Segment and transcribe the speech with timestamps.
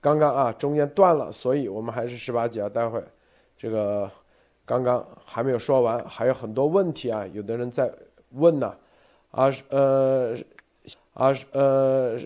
[0.00, 3.02] 刚刚啊中间断了，所以我们还是十八集啊，待会
[3.56, 4.10] 这个
[4.64, 7.90] 刚刚还没有说完，还有很多问题啊，有的人在
[8.30, 8.74] 问呢，
[9.30, 10.36] 啊呃
[11.14, 12.18] 啊呃，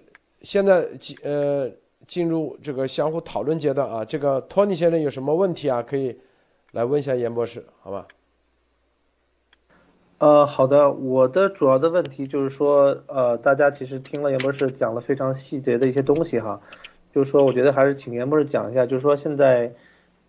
[0.43, 1.71] 现在进呃
[2.07, 6.19] 进入这个相互讨论阶段啊，这个托尼先生有什么问题啊，可以
[6.73, 8.07] 来问一下严博士，好吧？
[10.19, 16.61] 呃，好的，我的主要的问题就是说，呃，大家其实听了严博士讲了非常细节的一些东西哈，
[17.13, 19.75] 就是说，我觉得还是请严博士讲一下，就是说现在，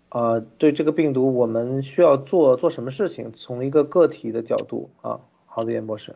[0.09, 5.21] 呃，对这个病毒我们需要做做什么事情，从一个个体的角度啊。
[5.45, 6.15] 好的，严博士。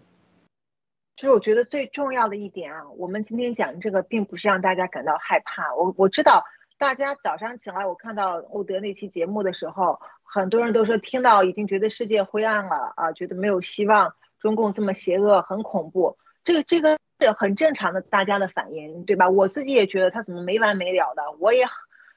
[1.15, 5.73] 其实我觉得最重要的一点啊，我们今天讲这个，并不是让大家感到害怕。
[5.73, 6.43] 我我知道
[6.77, 9.99] 大家早上起来，我看到欧德那期节目的时候。
[10.29, 16.17] 很多人都说听到已经觉得世界灰暗了啊，觉得没有希望，中共这么邪恶，很恐怖。
[16.43, 19.29] 这个这个是很正常的，大家的反应，对吧？
[19.29, 21.65] 我自己也觉得他怎么没完没了的，我也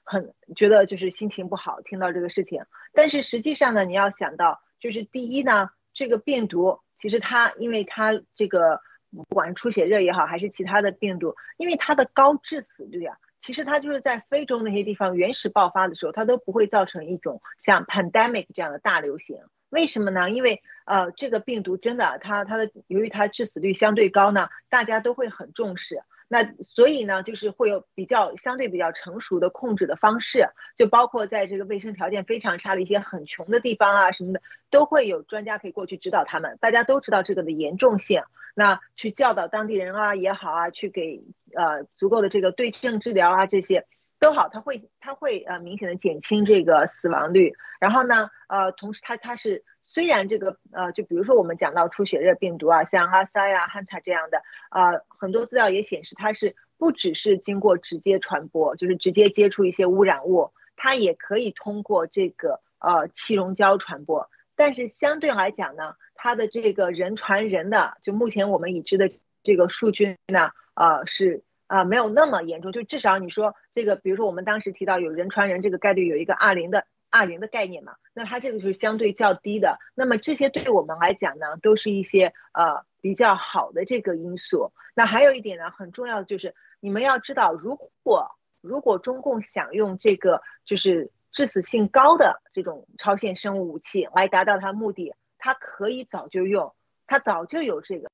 [0.05, 2.63] 很觉得就是心情不好，听到这个事情。
[2.93, 8.81] 但是实际上呢，你要想到，就是第一呢，这个病毒其实它因为它这个
[9.11, 13.17] 不管出血热也好，还是其他的病毒，因为它的高致死率啊。
[13.43, 19.39] 其实它就是在非洲那些地方原始爆发的时候，它都不会造成一种像 pandemic 这样的大流行。
[19.71, 20.31] 为什么呢？
[20.31, 26.03] 因为呃，这个病毒真的，它它的由于它致死率相对高呢，大家都会很重视。
[26.33, 36.57] 那所以呢，就是会有比较相对比较成熟的控制的方式，就包括在这个卫生条件非常差的一些很穷的地方啊什么的，都会有专家可以过去指导他们。
[36.61, 38.23] 大家都知道这个的严重性，
[38.55, 41.25] 那去教导当地人啊也好啊，去给
[41.55, 43.87] 呃足够的这个对症治疗啊这些。
[44.21, 69.11] 都好，它会它会呃明显的减轻这个死亡率，然后呢呃同时它它是虽然这个呃就比如说我们讲到出血热病毒啊，像阿萨呀、汉塔这样的呃很多资料也显示它是不只是经过直接传播，就是直接接触一些污染物，它也可以通过这个呃气溶胶传播，但是相对来讲呢，它的这个人传人的就目前我们已知的
[69.43, 71.43] 这个数据呢呃是。
[71.71, 79.79] 啊，没有那么严重，就至少你说这个，比如说我们当时提到有人传人这个概率有一个二零的二零的概念嘛，那它这个就是相对较低的。
[79.95, 84.73] 那么这些对我们来讲呢，都是一些呃比较好的这个因素。
[84.97, 96.75] 那还有一点呢，很重要的就是你们要知道，如果如果中共想用这个就是致死性高的这种超限生物武器来达到它目的，它可以早就用，
[97.07, 98.11] 它早就有这个，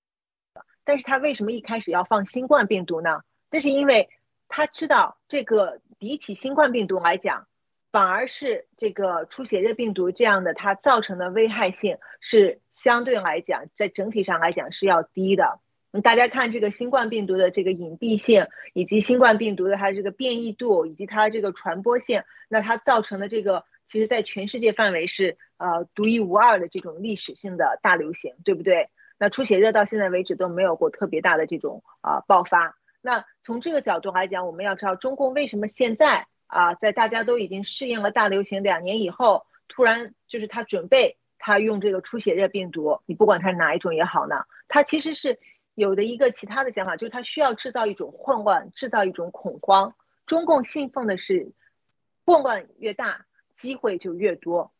[0.85, 3.23] 但是它为什么一开始要放新冠病毒呢？
[3.57, 4.11] 这是因为
[4.49, 7.47] 他知道这个比起新冠病毒来讲，
[7.91, 15.59] 反而是这个出血热病毒这样的它造成的危害性是相对来讲，在整体上来讲是要低的。
[16.03, 28.91] 大家看这个新冠病毒的这个隐蔽性，以及新冠病毒的它这个变异度，以及它这个传播性，那它造成的这个，其实在全世界范围是呃独一无二的这种历史性的大流行，对不对？
[29.19, 32.77] 那出血热到现在为止都没有过特别大的这种啊爆发。
[33.07, 45.39] 那从这个角度来讲，我们要知道中共为什么现在啊，在大家都已经适应了大流行两年以后，突然就是他准备他用这个出血热病毒，你不管它是哪一种也好呢，他其实是
[45.77, 49.95] 有的一个其他的想法，就是他需要制造一种混乱，制造一种恐慌。
[50.27, 51.53] 中共信奉的是
[52.25, 53.25] 混乱越大，
[53.55, 54.73] 机会就越多。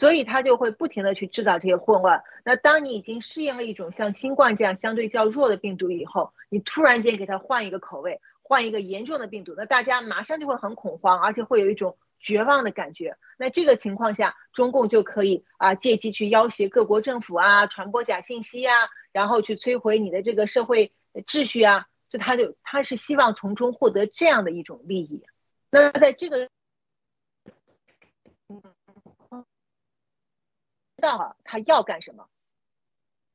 [0.00, 2.22] 所以他就会不停的去制造这些混乱。
[2.42, 13.18] 那当你已经适应了一种像新冠这样相对较弱的病毒以后，你突然间给他换一个口味，换一个严重的病毒，那大家马上就会很恐慌，而且会有一种绝望的感觉。
[13.36, 20.92] 那这个情况下，中共就可以啊借机去要挟各国政府啊，传播假信息啊，然后去摧毁你的这个社会
[21.26, 21.88] 秩序啊。
[22.08, 25.22] 就他就他是希望从中获得这样的一种利益。
[25.70, 26.48] 那在这个。
[31.00, 32.28] 知道他要干什么？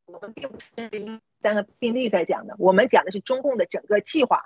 [0.05, 4.43] 我们并不是三个病例在讲的，我们讲的是中共的整个计划。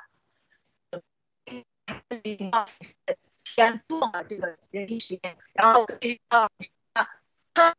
[3.44, 5.86] 先做了这个人体实验，然后
[6.30, 6.50] 啊，
[7.54, 7.76] 他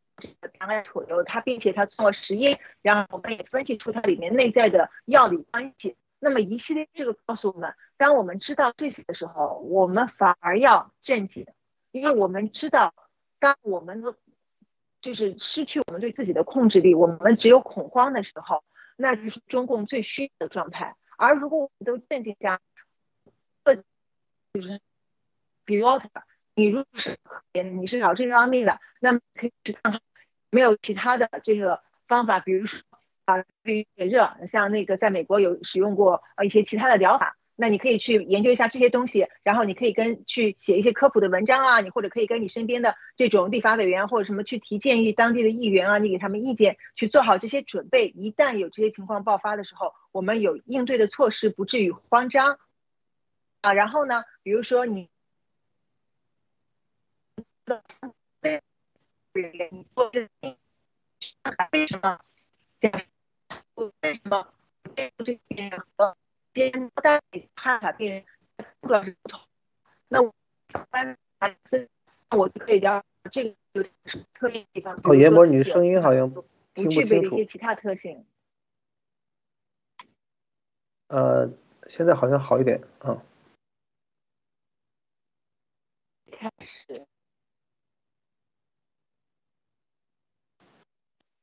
[0.58, 5.96] 他来土流，他并且他做了实验，然后我们也分析出它里面内在的药理关系。
[6.18, 11.46] 那么一系列这个告诉我们，当我们知道这些的时候，我们反而要镇静，
[11.92, 12.92] 因为我们知道，
[13.38, 14.14] 当我们的
[15.00, 18.62] 就是失去我们对自己的控制力，我们只有恐慌的时候，
[18.96, 20.96] 那就是中共最虚的状态。
[21.16, 22.60] 而如果我们都镇静下，
[23.64, 24.80] 就是，
[25.64, 25.86] 比如
[26.54, 27.18] 你如果是
[27.52, 30.00] 你是搞这方面的，那么可以去看看
[30.50, 32.80] 没有其他的这个方法，比如说
[33.24, 37.36] 啊，对于热，像那个在美国有使用过呃一些其他的疗法。
[37.60, 48.08] 那你可以去研究一下这些东西，然后你可以跟去写一些科普的文章啊，你或者可以跟你身边的这种立法委员或者什么去提建议，当地的议员啊，你给他们意见，去做好这些准备。
[48.08, 52.58] 一旦有这些情况爆发的时候，我们有应对的措施，不至于慌张
[53.60, 53.74] 啊。
[53.74, 55.10] 然后呢，比如说你。
[59.32, 60.28] 你做这
[61.70, 62.18] 为什么？
[64.02, 64.48] 为什么？
[66.52, 67.20] 肩带
[67.54, 68.24] 看法病人
[68.82, 69.40] 主要是不同。
[70.08, 70.34] 那我
[70.90, 71.88] 班孩子，
[72.30, 74.98] 我就可以聊这个有点是特异地方。
[75.04, 76.28] 哦，严博，你的声音好像
[76.74, 77.30] 听不清楚。
[77.30, 78.24] 不具备一些其他特性。
[81.08, 81.48] 呃，
[81.88, 83.22] 现在好像好一点，啊。
[86.32, 87.06] 开始。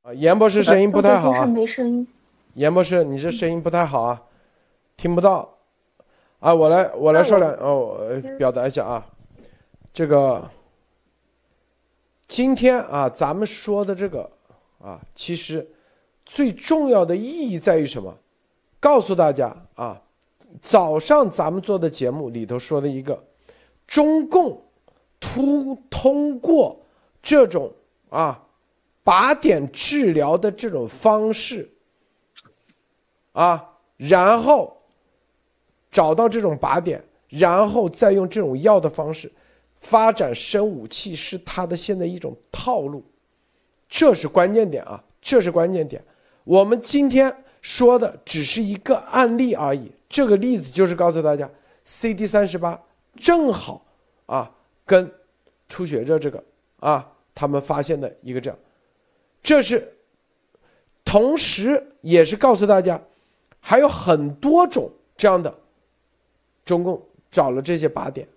[0.01, 1.45] 啊严博士声音不太好啊！
[1.45, 2.07] 没声音。
[2.53, 4.26] 严博士，你这声音不太好啊，
[4.97, 5.57] 听不到。
[6.39, 7.99] 啊，我来，我来说两哦，
[8.37, 9.07] 表达一下啊。
[9.93, 10.49] 这个
[12.27, 14.29] 今天啊，咱们说的这个
[14.79, 15.65] 啊，其实
[16.25, 18.13] 最重要的意义在于什么？
[18.79, 20.01] 告诉大家啊，
[20.61, 23.23] 早上咱们做的节目里头说的一个，
[23.87, 24.61] 中共
[25.19, 26.79] 突通过
[27.21, 27.71] 这种
[28.09, 28.43] 啊。
[29.03, 31.71] 靶点治疗的这种方式，
[33.31, 34.76] 啊，然后
[35.97, 39.31] 找到这种靶点，然后再用这种药的方式
[39.79, 43.03] 发展生武器，是他的现在一种套路，
[43.89, 45.99] 这是关键点啊，这是关键点。
[46.43, 51.49] 我们今天说的只是一个案例而已，这个例子就是告诉大家
[51.81, 52.79] ，CD 三十八
[53.15, 53.83] 正好
[54.27, 54.51] 啊
[54.85, 55.11] 跟
[55.67, 56.43] 出血热这个
[56.79, 58.59] 啊，他们发现的一个这样。
[59.41, 59.91] 这是，
[61.03, 63.01] 同时也是告诉大家，
[63.59, 65.51] 还有很多种这样的，
[66.67, 68.27] 中共找了这些靶点，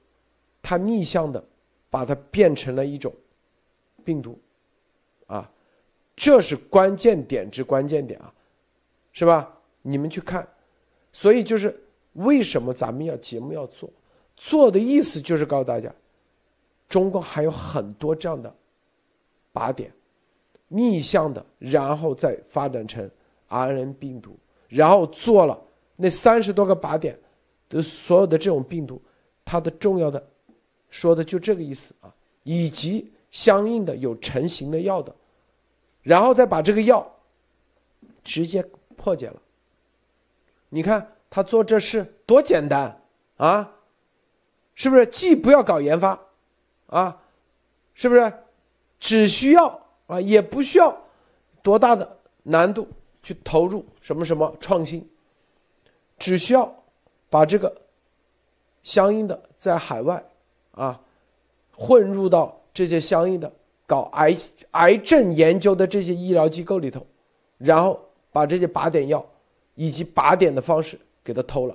[0.63, 1.43] 它逆向的
[1.91, 3.13] 把它变成了一种
[4.05, 4.39] 病毒，
[5.27, 5.51] 啊，
[6.15, 8.33] 这是关键点之关键点啊，
[9.11, 9.53] 是吧？
[9.83, 10.47] 你们去看，
[11.13, 11.77] 所以就是
[12.13, 13.91] 为什么咱们要节目要做，
[14.37, 15.93] 做的意思就是告诉大家，
[16.89, 18.55] 中共还有很多这样的
[19.53, 19.93] 靶点。
[20.69, 23.11] 逆向的，然后再发展成
[23.49, 24.37] RNA 病毒，
[24.69, 25.61] 然后做了
[25.97, 27.19] 那三十多个靶点
[27.71, 29.01] 的所有的这种病毒，
[29.43, 30.23] 它的重要的
[30.91, 32.13] 说的就这个意思啊，
[32.43, 35.15] 以及相应的有成型的药的，
[36.03, 37.11] 然后再把这个药
[38.23, 38.63] 直接
[38.99, 39.41] 破解了。
[40.69, 43.01] 你看他做这事多简单
[43.39, 43.73] 啊，
[44.75, 45.07] 是不是？
[45.07, 46.21] 既不要搞研发
[46.89, 47.23] 啊，
[47.95, 48.31] 是不是？
[48.99, 49.81] 只需要。
[50.11, 51.01] 啊，也不需要
[51.63, 52.89] 多大的难度
[53.23, 55.09] 去投入什么什么创新，
[56.19, 56.80] 只需要
[57.31, 57.75] 把这个
[58.83, 60.23] 相应的在海外
[60.73, 61.01] 啊
[61.75, 63.51] 混入到这些相应的
[63.87, 64.37] 搞癌
[64.73, 67.07] 癌症研究的这些医疗机构里头，
[67.57, 67.99] 然后
[68.31, 69.25] 把这些靶点药
[69.75, 71.75] 以及靶点的方式给它偷了，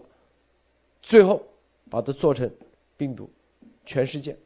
[1.01, 1.41] 最后
[1.89, 2.47] 把它做成
[2.95, 3.27] 病毒，
[3.83, 4.37] 全世界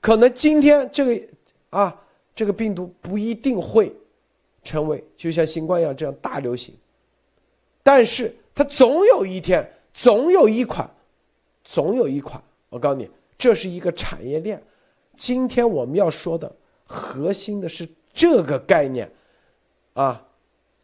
[0.00, 1.26] 可能今天这个
[1.70, 2.04] 啊。
[2.34, 3.92] 这个病毒不一定会
[4.62, 6.72] 成为就像新冠一样这样大流行，
[7.82, 10.88] 但是它总有一天，总有一款，
[11.64, 12.40] 总有一款。
[12.68, 14.62] 我告诉你，这是一个产业链。
[15.16, 19.10] 今天我们要说的核心的是这个概念
[19.94, 20.24] 啊。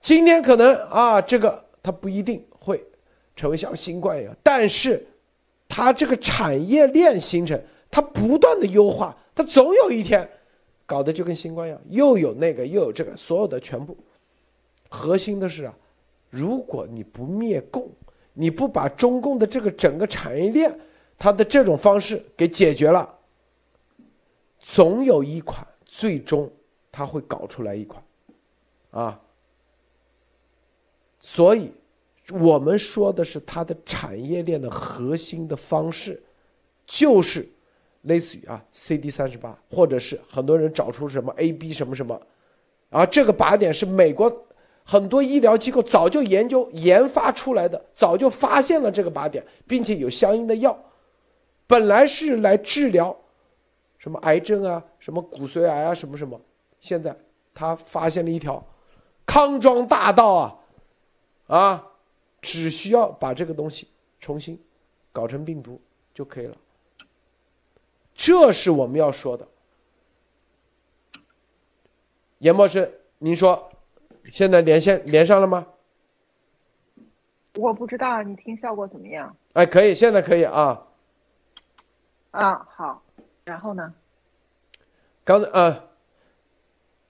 [0.01, 2.85] 今天可能啊，这个它不一定会
[3.37, 5.07] 成为像新冠一样，但是
[5.69, 7.63] 它这个产业链形成，
[7.93, 10.29] 它不断的优化，它总有一天。
[10.87, 13.97] 搞得就跟新冠一样，又有那个又有这个，所有的全部。
[14.91, 15.73] 核心的是啊，
[16.31, 17.89] 如果你不灭共，
[18.35, 20.79] 你不把中共的这个整个产业链，
[21.17, 23.09] 它的这种方式给解决了，
[24.59, 26.51] 总有一款最终
[26.93, 28.05] 它会搞出来一款，
[28.91, 29.21] 啊。
[31.19, 31.73] 所以，
[32.31, 36.23] 我们说的是它的产业链的核心的方式，
[36.85, 37.49] 就是。
[38.03, 42.21] 类似于啊，CD 三十八，或者是很多人找出什么 AB 什么什么，
[42.91, 44.31] 啊，这个靶点是美国
[44.85, 50.79] 很多医疗机构早就研究研发出来的，早就发现了这个靶点，并且有相应的药，
[51.67, 53.17] 本来是来治疗
[53.97, 56.39] 什么癌症啊，什么骨髓癌啊，什么什么，
[56.79, 57.17] 现在
[57.55, 58.63] 他发现了一条
[59.25, 60.59] 康庄大道啊，
[61.47, 61.87] 啊，
[62.43, 63.89] 只需要把这个东西
[64.21, 64.63] 重新
[65.13, 65.81] 搞成病毒
[66.13, 66.55] 就可以了。
[68.15, 69.49] 这是我们要说的，
[72.39, 73.71] 严博士，您说，
[74.31, 75.67] 现在连线连上了吗？
[77.57, 79.37] 我不知道，你听效果怎么样？
[79.53, 80.83] 哎，可以，现在可以啊。
[82.33, 83.03] 啊，好。
[83.45, 83.95] 然后呢？
[85.23, 85.89] 刚才呃，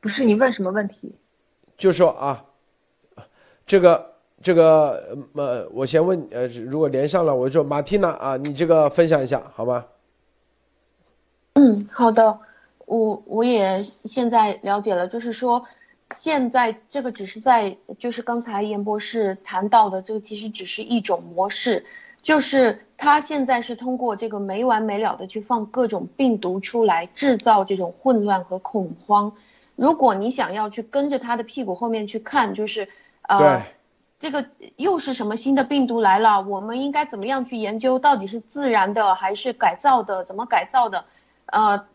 [0.00, 1.14] 不是你问什么问题？
[1.76, 2.44] 就说啊，
[3.64, 9.86] 这个这个呃，我先问呃，如果连上了，我说马蒂娜啊，你这个分享一下好吗？
[11.54, 12.38] 嗯，好的。
[12.86, 15.64] 我我也现在了解了，就是说，
[16.10, 21.86] 现在这个只是在，就是刚才严博士谈到的，这个其实只是一种模式，
[22.22, 29.32] 就是他现在是通过这个没完没了的去放各种病毒出来，制造这种混乱和恐慌。
[29.76, 32.88] 如果你想要去跟着他的屁股后面去看，就是
[33.22, 33.64] 呃，
[34.18, 34.46] 这个
[34.76, 36.42] 又是什么新的病毒来了？
[36.42, 37.98] 我们应该怎么样去研究？
[37.98, 40.24] 到底是自然的还是改造的？
[40.24, 41.06] 怎么改造的？
[41.46, 41.86] 呃。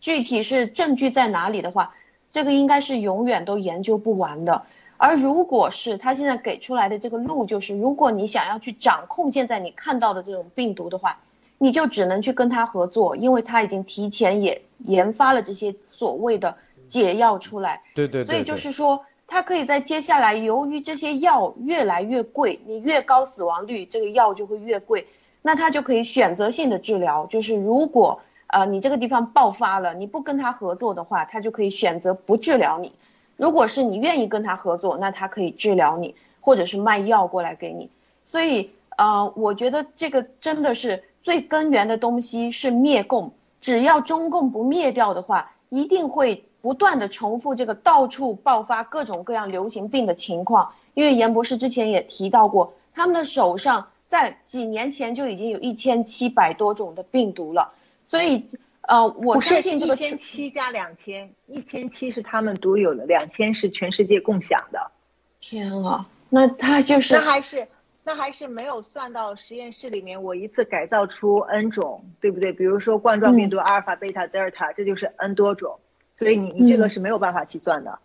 [0.00, 1.94] 具体是证据在哪里的话，
[2.34, 4.62] 这个应该是永远都研究不完的。
[4.96, 11.20] 而如果是他现在给出来的这个路，就是如果你想要去掌控现在你看到的这种病毒的话，
[11.58, 16.56] 你就只能去跟他合作，因为他已经提前也研发了这些所谓的
[16.88, 17.82] 解药出来。
[17.94, 18.24] 对对。
[18.24, 25.06] 所以就是说，他可以在接下来，由于这些药越来越贵，你越高死亡率，这个药就会越贵，
[25.40, 28.20] 那他就可以选择性的治疗，就是如果。
[28.54, 32.92] 呃，你这个地方爆发了，你不跟他合作的话，他就可以选择不治疗你。
[33.36, 37.90] 如果是你愿意跟他合作，那他可以治疗你，或者是卖药过来给你。
[38.26, 43.32] 所以，呃，我觉得这个真的是最根源的东西是灭共。
[43.60, 50.70] 只要中共不灭掉的话，一定会不断的重复这个到处爆发各种各样流行病的情况。
[50.94, 57.72] 因为严博士之前也提到过，他们的手上在几年前就已经有一千七百多种的病毒了。
[58.14, 58.46] 所以，
[58.82, 64.92] 呃，我相信这个一千七加两千，一千七是他们独有的，两千是全世界共享的。
[65.40, 67.66] 天啊，那他就是那还是
[68.04, 72.52] 那还是没有算到实验室里面，我一次改造出 N 种，对不对？
[72.52, 75.80] 比如说冠状病毒阿尔法、贝塔、德尔塔，这就是 N 多种，
[76.14, 77.98] 所以你你这个是没有办法计算的。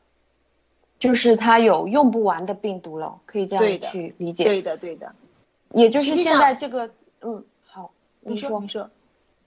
[0.98, 4.46] 就是它有用不完的病毒了，可以这样去理解。
[4.46, 5.14] 对的，对的。
[5.72, 6.90] 也就是现在这个，
[7.22, 8.90] 嗯，好，你说，你说，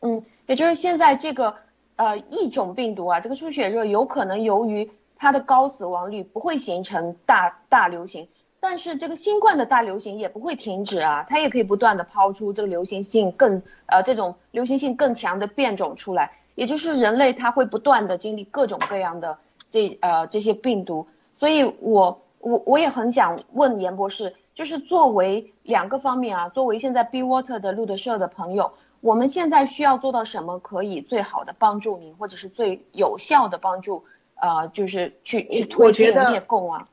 [0.02, 0.24] 嗯。
[0.52, 1.54] 也就是现在这个，
[1.96, 8.28] 呃，异种病毒啊，这个出血热有可能由于它的高死亡率不会形成大大流行，
[8.60, 19.38] 但是这个新冠的大流行也不会停止啊，它也可以不断的抛出这个流行性更呃这种流行性更强的变种出来，也就是人类它会不断的经历各种各样的
[19.70, 28.72] 这呃这些病毒，所以我我我也很想问严博士，就是作为两个方面啊，作为现在 B Water 的路德社的朋友。
[29.02, 34.04] 我们现在需要做到什么，可以最好的帮助您，或者是最有效的帮助，
[34.36, 36.88] 呃，就是去去推进灭共啊？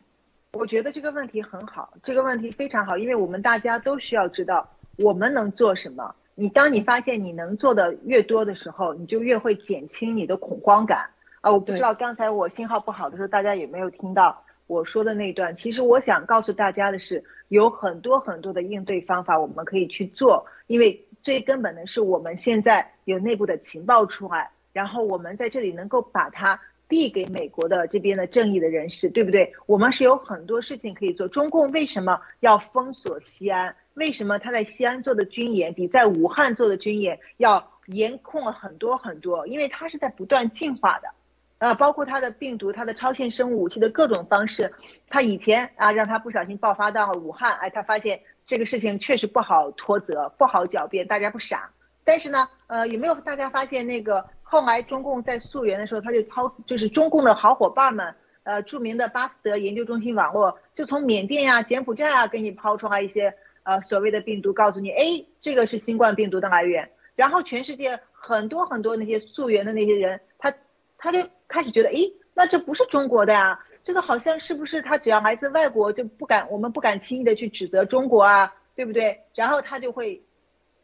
[0.53, 6.15] 我觉得这个问题很好，这个问题非常好，因为我们大家都需要知道我们能做什么。
[6.33, 11.11] 你当你发现你能做的越多的时候，你就越会减轻你的恐慌感
[11.41, 11.51] 啊！
[11.51, 15.53] 我不知道刚才我信号不好的时候，大家有没有听到我说的那段？
[15.53, 21.05] 其实我想告诉大家的是，有很多很多的应对方法我们可以去做，因为。
[21.21, 29.53] 最根本的是，我们现在有内部的情报出来，然后我们在这里能够把它递给美国的这边的正义的人士，对不对？
[29.65, 31.27] 我们是有很多事情可以做。
[31.27, 33.75] 中共为什么要封锁西安？
[33.93, 39.45] 为什么他在西安做的军演比在武汉做的军演要严控了很多很多？
[39.45, 41.09] 因为他是在不断进化的，
[41.57, 44.73] 呃，包括他的病毒、他的超限生物武器的各种方式。
[45.09, 48.21] 他以前啊，让他不小心爆发到了武汉，哎，他发现。
[48.49, 51.69] 这个事情确实不好脱责，不好狡辩，大家不傻。
[52.03, 66.89] 但是呢，呃，有没有大家发现那个后来中共在溯源的时候，他就抛，就是中共的好伙伴们，呃，著名的巴斯德研究中心网络，就从缅甸呀、柬埔寨啊给你抛出来一些呃所谓的病毒，告诉你，哎，这个是新冠病毒的来源。
[67.15, 70.51] 然后全世界很多很多那些溯源的那些人，他
[70.97, 71.97] 他就开始觉得，哎，
[72.33, 73.59] 那这不是中国的呀。
[73.89, 79.21] 这个好像是不是他只要来自外国就不敢，我们不敢轻易的去指责中国啊，对不对？
[79.33, 80.21] 然后他就会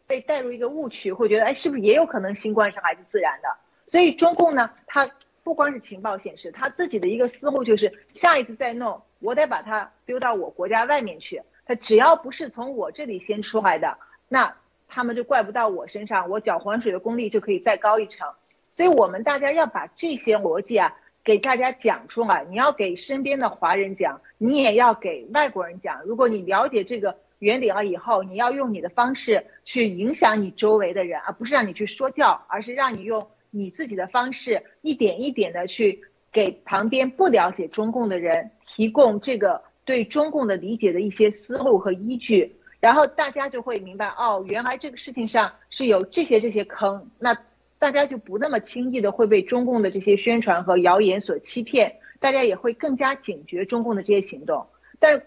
[0.08, 3.58] 被带入一个误区，会觉得哎，是不是也有可能新冠是来自自然的？
[3.86, 5.08] 所以中共呢，他
[5.44, 11.44] 不光是情报显示，他自己的一个思路就是下一次再弄，我得把它丢到我国家外面去。
[11.68, 14.56] 他只要不是从我这里先出来的，那
[14.88, 18.34] 他们就怪不到我身上，我搅浑水的功力就可以再高一层。
[18.74, 20.96] 所以我们大家要把这些逻辑啊。
[21.26, 26.04] 给大家讲出来，你要给身边的华人讲，你也要给外国人讲。
[26.04, 36.00] 如果你了解这个原理了以后，你要用你的方式去影响你周围的人，而不是让你去说教，而是让你用你自己的方式，一点一点的去
[36.32, 42.56] 给旁边不了解中共的人提供这个对中共的理解的一些思路和依据。
[42.80, 47.36] 然后大家就会明白，哦，原来这个事情上是有这些这些坑，那
[47.78, 54.68] 大家就不那么轻易的会被中共的这些宣传和谣言所欺骗，大家也会更加警觉中共的这些行动。
[55.00, 55.22] 但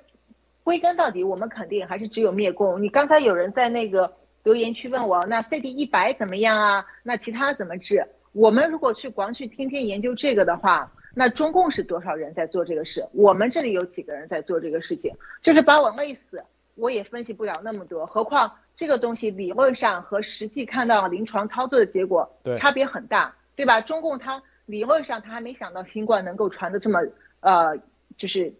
[0.64, 2.82] 归根到底，我们肯定还是只有灭共。
[2.82, 4.12] 你刚才有人在那个
[4.42, 6.86] 留言区问我，那 CD 一百怎么样啊？
[7.02, 8.06] 那其他怎么治？
[8.32, 13.06] 我们如果去光去天天研究这个的话，那中共是多少人在做这个事？
[13.12, 15.12] 我们这里有几个人在做这个事情？
[15.42, 16.42] 就是把我累死，
[16.74, 18.06] 我也分析不了那么多。
[18.06, 23.80] 何况这个东西理论上和实际看到临床操作的结果差别很大，对吧？
[23.80, 27.00] 中共它理论上它还没想到新冠能够传的这么
[27.40, 27.76] 呃，
[28.16, 28.54] 就是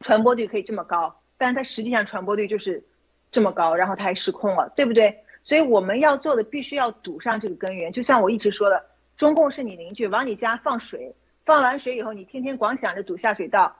[0.00, 2.82] 传播率可以这么高，但是它实际上传播率就是
[3.30, 5.22] 这么高，然后它还失控了，对不对？
[5.42, 8.86] 所以我们要做的必须要堵上这个根源，就像我一直说的。
[9.18, 13.76] 中共是你邻居，往你家放水，放完水以后，你天天光想着堵下水道，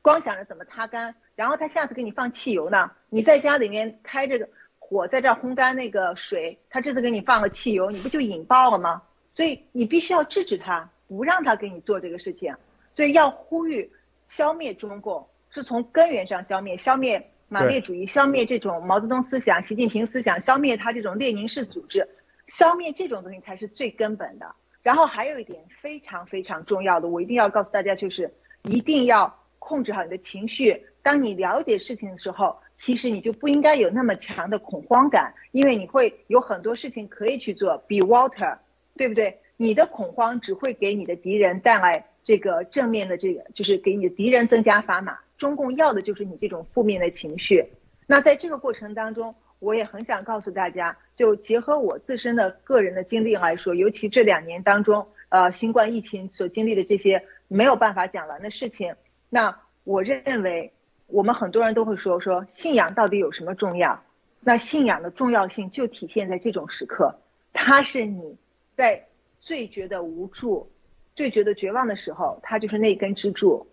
[0.00, 2.92] 光想着怎么擦干，然后他下次给你放汽油呢？
[3.10, 4.48] 你在家里面开着
[4.88, 9.02] 火在这烘干那个水，他这次给你放了汽油，你不就引爆了吗？
[9.34, 12.54] 所以你必须要制止他，不让他给你做这个事情。
[12.94, 13.90] 所以要呼吁
[14.28, 22.08] 消灭中共，是从根源上消灭，消灭马列主义，消灭这种毛泽东思想、习近平思想，消灭他这种列宁式组织，
[22.46, 24.54] 消灭这种东西才是最根本的。
[24.84, 30.86] 然后还有一点非常非常重要的，我一定要告诉大家，就是一定要控制好你的情绪。
[31.02, 37.78] 当你了解事情的时候，其实你就不应该有那么强的恐慌感，因为你会有很多事情可以去做。
[37.88, 38.58] Be water，
[38.96, 39.38] 对不对？
[39.56, 45.18] 你的恐慌只会给你的敌人带来这个正面的这个，就是给你的敌人增加砝码。
[45.38, 47.64] 中共要的就是你这种负面的情绪。
[48.06, 50.96] 那在这个过程当中，我也很想告诉大家。
[51.16, 58.94] 就结合我自身的个人的经历来说，尤其这两年当中，呃，新冠疫情所经历的这些没有办法讲完的事情，
[59.30, 60.74] 那我认为
[61.06, 64.02] 我们很多人都会说说信仰到底有什么重要？
[64.40, 67.18] 那信仰的重要性就体现在这种时刻，
[67.52, 68.36] 它是你
[68.76, 69.06] 在
[69.40, 70.70] 最觉得无助、
[71.14, 73.66] 最觉得绝望的时候，它就是那根支柱。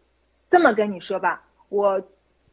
[0.50, 2.02] 这么跟你说吧，我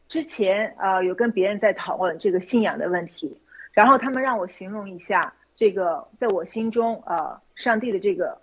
[0.07, 3.37] 之前呃有跟别人在讨论这个信仰的问题。
[3.73, 8.37] 然后他们让我形容一下这个在我心中呃上帝的这个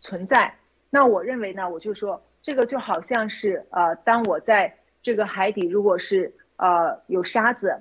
[0.00, 0.54] 存在。
[0.90, 7.76] 那我认为呢，我就说这个就好像是呃，当我在这个海底，如果是呃有沙子，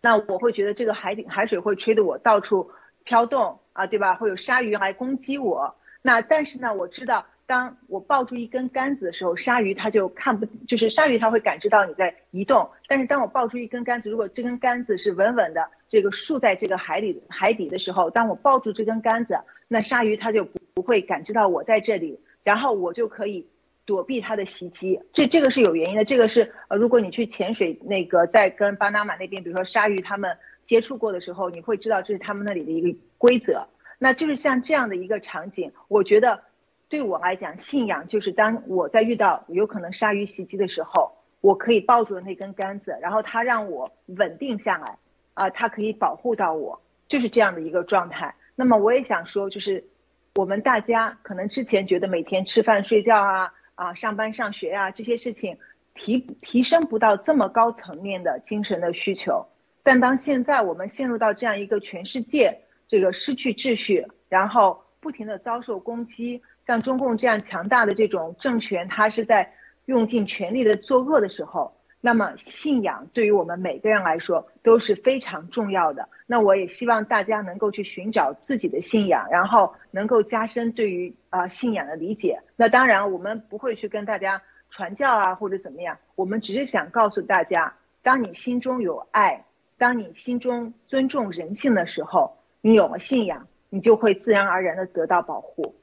[0.00, 2.70] 那我会觉得这个海底海水会吹得我到处
[3.04, 4.14] 飘动啊，对吧？
[4.14, 5.74] 会有鲨鱼来攻击我。
[6.00, 7.26] 那但是呢，我知道。
[7.44, 12.70] 当我抱住一根杆子的时候，鲨鱼它就看不，就是鲨鱼它会感知到你在移动。
[12.86, 19.36] 但是当我抱住一根杆子，如果这根杆子是稳稳的这个竖在这个海里海底的时候，当我抱住这根杆子，
[19.68, 23.46] 那鲨鱼它就不不会感知到我在这里，然后我就可以
[23.84, 25.00] 躲避它的袭击。
[25.12, 33.66] 这这个是有原因的，这个是呃，如果你去潜水那个在跟巴拿马那边，比如说鲨鱼他们接触过的时候，你会知道这是他们那里的一个规则。
[33.98, 36.42] 那就是像这样的一个场景，我觉得。
[36.88, 44.98] 对我来讲，信仰就是当我在遇到有可能鲨鱼袭击的时候，我可以抱住那根杆子，然后它让我稳定下来，
[45.32, 48.34] 啊，它可以保护到我，就是这样的一个状态。
[48.54, 49.86] 那么我也想说，就是
[50.34, 55.58] 我们大家可能之前觉得每天吃饭睡觉啊，啊，上班上学啊这些事情
[55.94, 59.46] 提提升不到这么高层面的精神的需求，
[59.82, 66.42] 但当现在我们陷入到这样一个全世界这个失去秩序，然后不停的遭受攻击。
[66.64, 69.52] 像中共这样强大的这种政权，它是在
[69.86, 76.08] 用尽全力的作恶的时候，那么信仰对于我们每个人来说都是非常重要的。
[76.26, 82.40] 那我也希望大家能够去寻找自己的信仰，然后能够加深对于啊信仰的理解。
[82.56, 89.44] 那当然，我们不会去跟大家传教啊或者怎么样，我们只是想告诉大家，当你心中有爱，
[89.78, 95.76] 当你心中尊重人性的时候，你有了信仰，你就会自然而然的得到保护。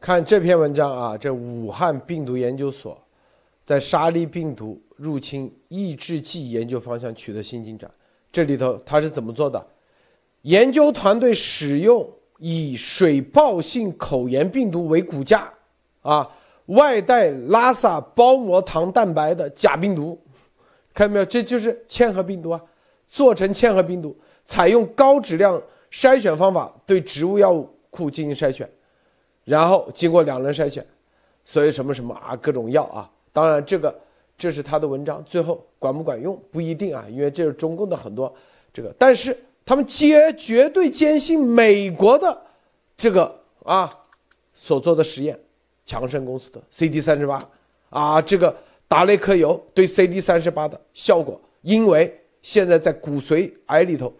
[0.00, 3.00] 看这篇文章啊，这武汉病毒研究所
[3.64, 7.90] 在沙粒病毒入侵抑制剂研究方向取得新进展。
[8.30, 9.66] 这里头他是怎么做的？
[10.42, 15.52] 研究团队使用以水泡性口炎病毒为骨架，
[16.02, 16.30] 啊，
[16.66, 20.16] 外带拉萨包膜糖蛋白的假病毒，
[20.94, 21.24] 看到没有？
[21.24, 22.60] 这就是嵌合病毒啊，
[23.06, 25.60] 做成嵌合病毒，采用高质量
[25.90, 28.68] 筛选方法对植物药物库进行筛选。
[29.44, 30.86] 然后经过两轮筛选，
[31.44, 33.94] 所以什么什么啊，各种药啊，当然这个
[34.36, 38.34] 这是他的文章，最后管不管用不一定啊，因为这是中共的很多
[38.72, 42.42] 这个，但是他们坚绝对坚信美国的
[42.96, 43.88] 这个啊
[44.52, 45.38] 所做的实验，
[45.84, 47.48] 强生公司的 CD 三十八
[47.90, 48.56] 啊，这个
[48.88, 54.12] 达雷克油对 CD 三十八的效果，因为现在在骨髓癌里头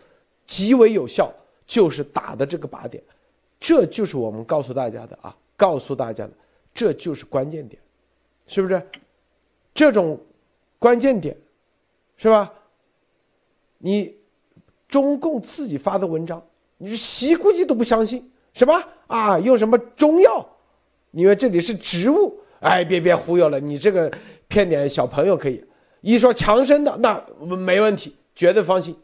[0.46, 1.32] 极为有效，
[1.66, 3.02] 就是打的这个靶点，
[3.58, 6.32] 这就是我们告诉大家的啊，告诉大家的，
[6.72, 7.82] 这就是关键点，
[8.46, 8.80] 是不是？
[9.74, 10.18] 这种
[10.78, 11.36] 关键点，
[12.16, 12.52] 是吧？
[13.78, 14.14] 你
[14.86, 16.44] 中共自己发的文章，
[16.78, 19.38] 你是习估计都不相信，什么啊？
[19.38, 20.46] 用什么中药？
[21.10, 24.12] 因为这里是植物，哎，别别忽悠了，你这个
[24.48, 25.64] 骗点小朋友可以。
[26.00, 27.24] 一说强生的，那
[27.56, 28.96] 没问题，绝对放心。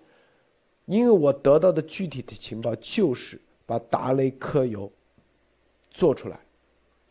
[0.84, 4.90] 因为我得到的具体的情报就是把达雷克油
[5.90, 6.38] 做出来，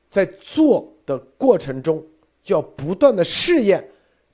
[0.09, 2.05] 在做的过程中。
[2.47, 3.89] 要不断的试验，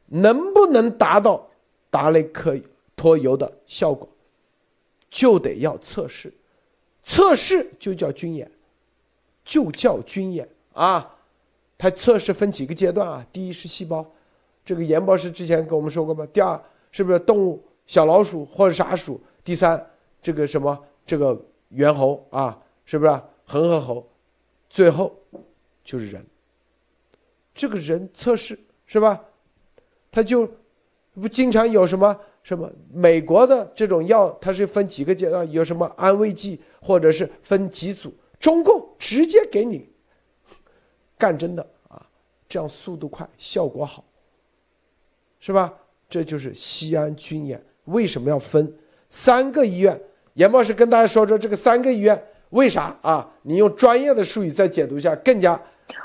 [0.07, 1.47] 能不能达到
[1.89, 2.57] 达雷克
[2.95, 4.07] 托油的效果，
[5.09, 6.33] 就得要测试，
[7.03, 8.49] 测试就叫军演，
[9.43, 11.15] 就叫军演啊！
[11.77, 13.25] 它测试分几个阶段啊？
[13.33, 14.05] 第一是细胞，
[14.63, 16.25] 这个严博士之前跟我们说过吗？
[16.31, 19.19] 第二是不是动物小老鼠或者啥鼠？
[19.43, 19.85] 第三
[20.21, 21.37] 这个什么这个
[21.69, 23.11] 猿猴啊，是不是
[23.45, 24.07] 恒河猴？
[24.69, 25.13] 最后
[25.83, 26.25] 就是人。
[27.53, 29.21] 这个人测试是吧？
[30.11, 30.49] 他就
[31.13, 38.13] 不经常有什么什么美国的这种药，它是分几个阶段，有什么安慰剂，或者是分几组。
[38.39, 39.89] 中共直接给你
[41.17, 42.05] 干真的啊，
[42.47, 44.03] 这样速度快，效果好，
[45.39, 45.73] 是吧？
[46.09, 48.71] 这就是西安军演为什么要分
[49.09, 49.99] 三个医院？
[50.33, 53.31] 严博士跟大家说说这个三个医院为啥啊？
[53.43, 55.59] 你用专业的术语再解读一下，更加。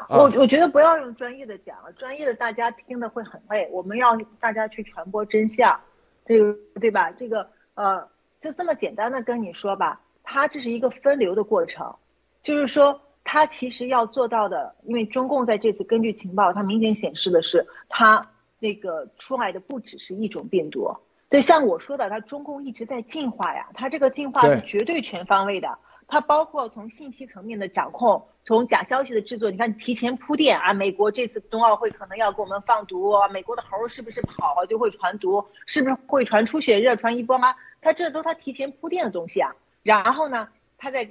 [0.08, 3.68] 我我觉得不要用专业的讲了，专业的大家听的会很累。
[3.70, 5.80] 我们要大家去传播真相，
[6.24, 7.10] 这个对吧？
[7.10, 8.08] 这个呃，
[8.40, 11.96] 就这么简单的跟你说吧，它这是一个分流的过程，
[12.42, 20.96] 就是说它其实要做到的，因为中共在这次根据情报，它明显显示的是它那个出来的不只是一种病毒，
[21.28, 25.78] 对，像我说的，它中共一直在进化呀，它这个进化是绝对全方位的。
[26.10, 37.54] 它包括从信息层面的掌控，从假消息的制作，你看提前铺垫啊，美国这次冬奥会可能要给我们放毒，美国的猴是不是跑就会传毒，是不是会传出血热、传一波吗？
[37.82, 39.54] 他这都他提前铺垫的东西啊。
[39.82, 41.10] 然后呢，他在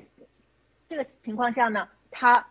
[0.89, 2.47] 这个情况下呢，他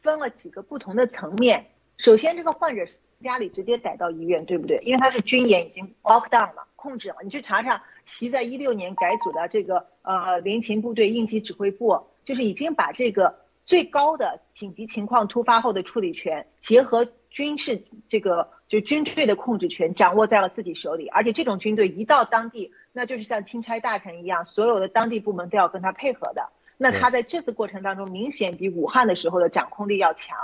[0.00, 1.66] 分了几个不同的层面。
[1.96, 2.86] 首先，这个患者
[3.24, 4.80] 家里直接逮到医院，对不对？
[4.84, 7.16] 因为他是军演已经 lock down 了，控制了。
[7.24, 7.82] 你去查查。
[8.06, 21.08] 习在一六年改组的这个呃联勤部队应急指挥部，就是已经把这个最高的紧急情况突发后的处理权，结合军事这个就军队的控制权，掌握在了自己手里。
[21.08, 26.48] 而且这种军队一到当地，那就是像钦差大臣一样，所有的当地部门都要跟他配合的。
[26.76, 30.36] 那他在这次过程当中，明显比武汉的时候的掌控力要强。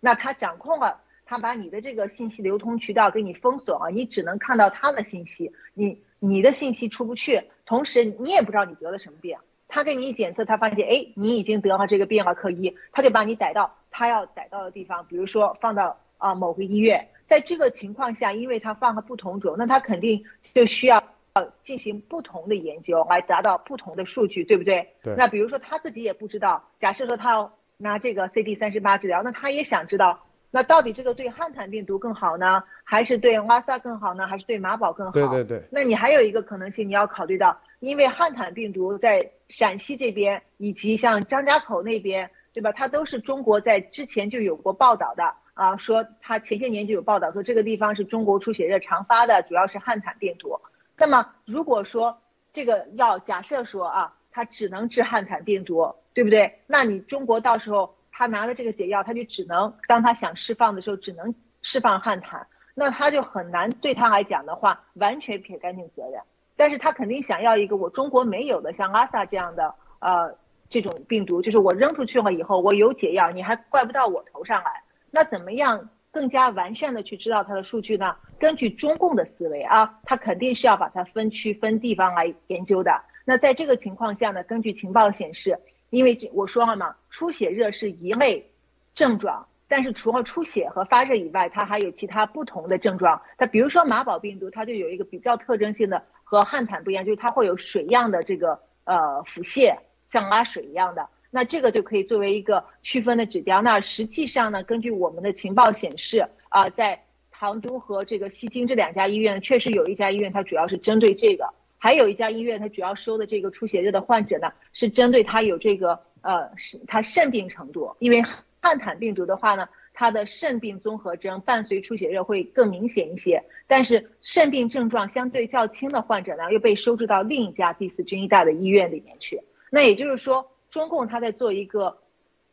[0.00, 6.02] 那他掌控了，他把你的这个信息流通渠道给你封锁了，你只能看到他的信息，你。
[6.20, 9.36] 你的信息出不去，同时你也不知道你得了什么病。
[9.74, 17.08] 他给你一检测，他发现，哎，你已经得了这个病了，可以，他就把你逮到他要逮到的地方，比如说放到啊某个医院。
[17.26, 24.94] 在这个情况下，因为他放了不同种，那他肯定就需要呃进行不同的研究来达到不同的数据，对不对？
[25.02, 25.16] 对。
[25.16, 30.20] 那比如说他自己也不知道，假设说他要拿这个 CD 三十八治疗，那他也想知道。
[30.52, 35.10] 那到底这个对汉坦病毒更好呢，还是对拉萨更好呢，还是对马宝更好？
[35.10, 35.64] 对对对。
[35.72, 42.72] 那你还有一个可能性，你要考虑到，因为汉坦病毒在陕西这边以及像张家口那边，对吧？
[42.72, 50.60] 它都是中国在之前就有过报道的啊，说它前些年就有报道说这个地方是中国出血热常发的，主要是汉坦病毒。
[50.96, 52.20] 那么如果说
[52.52, 56.60] 这个药假设说啊，它只能治汉坦病毒，对不对？
[56.66, 57.94] 那你中国到时候。
[58.16, 66.22] 他拿了这个解药，他就只能当他想释放的时候，只能释放汉坦，那他就很难对他来讲的话完全撇干净责任。
[66.56, 70.36] 但是他肯定想要一个我中国没有的，像阿萨这样的呃
[70.68, 74.82] 这种病毒，就是我扔出去了以后，我有解药，你还怪不到我头上来。
[75.10, 78.16] 那怎么样更加完善的去知道它的数据呢？
[78.38, 83.02] 根据中共的思维啊，他肯定是要把它分区分地方来研究的。
[83.24, 85.58] 那在这个情况下呢，根据情报显示。
[85.90, 88.50] 因为这我说了嘛，出血热是一类
[88.94, 93.22] 症状，但是除了出血和发热以外，它还有其他不同的症状。
[93.38, 96.02] 它比如说马宝病毒，它就有一个比较特征性的
[96.34, 99.76] 和汉坦不一样，就是它会有水样的这个呃腹泻，
[100.08, 101.08] 像拉水一样的。
[101.30, 103.60] 那这个就可以作为一个区分的指标。
[103.62, 111.48] 那实际上呢，根据我们的情报显示啊，在唐都和这个西京这两家医院，确实有一家医院它主要是针对这个。
[111.76, 117.94] 还有一家医院，它主要收的这个出血热的患者呢，是针对他有这个呃，是他肾病程度。
[117.98, 118.22] 因为
[118.62, 129.40] 汉坦病毒的话呢，它的肾病综合征伴随出血热会更明显一些，但是肾病症状相对较轻的患者呢，又被收治到另一家第四军医大的医院里面去。
[129.70, 131.98] 那也就是说，中共他在做一个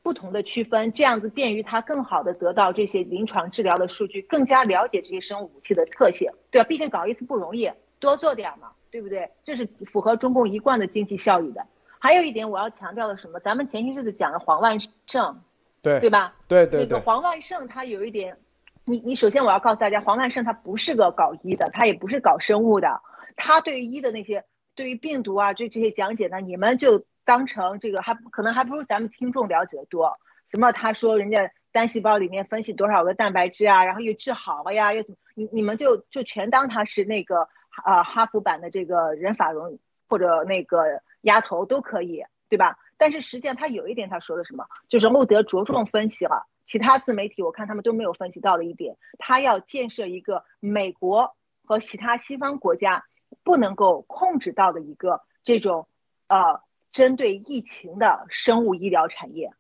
[0.04, 6.68] 不同的区分，这样子便于他更好的得到这些临床治疗的数据，更加了解这些生物武器的特性，对吧？
[6.68, 9.30] 毕竟搞一次不容易，多做点嘛，对不对？
[9.44, 11.66] 这是符合中共一贯的经济效益的。
[11.98, 13.40] 还有一点我要强调的什么？
[13.40, 14.78] 咱们前些日子讲的黄万
[15.08, 15.42] 胜。
[15.82, 16.34] 对对吧？
[16.48, 16.88] 对对对。
[16.88, 18.38] 那个黄万胜他有一点，
[18.86, 23.02] 你你首先我要告诉大家，黄万胜他不是个搞医的，他也不是搞生物的，
[23.36, 30.18] 他对于医的那些，对于病毒啊，这这些讲解呢，你们就当成这个还可能还不如咱们听众了解的多。
[30.50, 35.18] 什么他说人家单细胞里面分析多少个蛋白质啊，然后又治好了呀，又怎么？
[35.34, 37.48] 你你们就就全当他是那个
[37.84, 42.78] 啊哈佛版的这个人法荣或者那个丫头都可以，对吧？
[43.02, 51.36] 但是实际上，他有一点他说的什么，就是穆德着重分析了其他自媒体，我看他们都没有分析到的一点，他要建设一个美国
[51.66, 53.04] 和其他西方国家
[53.42, 55.88] 不能够控制到的一个这种
[56.28, 56.62] 呃
[56.92, 59.52] 针对疫情的生物医疗产业。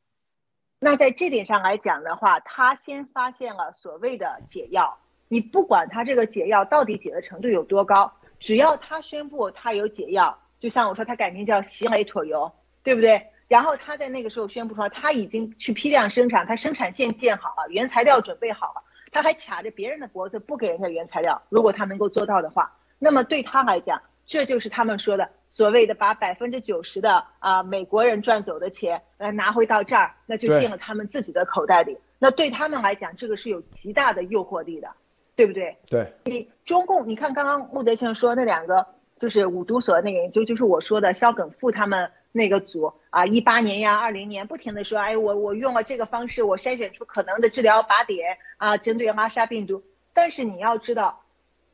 [0.78, 5.00] 那在这点上来讲的话，他先发现了所谓的解药，
[5.30, 12.52] 你不管他这个解药到底解的程度有多高，只要他宣布他有解药，就像我说他改名叫喜雷妥油。
[12.84, 13.28] 对不对？
[13.48, 21.42] 然后他在那个时候宣布说他已经去批量生产，他生产线建好了，原材料准备好了，他还卡着别人的脖子不给人家原材料。
[21.50, 31.98] 如果他能够做到的话，那么对他来讲，这就是他们说的所谓的把百分之九十的啊美国人赚走的钱来拿回到这儿，那就进了他们自己的口袋里。
[32.20, 34.88] 那对他们来讲，这个是有极大的诱惑力的，
[35.36, 35.76] 对不对？
[35.90, 36.14] 对。
[36.24, 38.88] 你中共，你看刚刚穆德先生说那两个，
[39.20, 42.10] 就是五毒所那个研究，就是我说的肖耿富他们。
[42.32, 49.84] 那个组啊，一八年呀，二零年不停的说，哎，我我用了这个方式，我筛选出可能的治疗靶点啊，针对拉沙病毒。
[50.14, 51.24] 但是你要知道，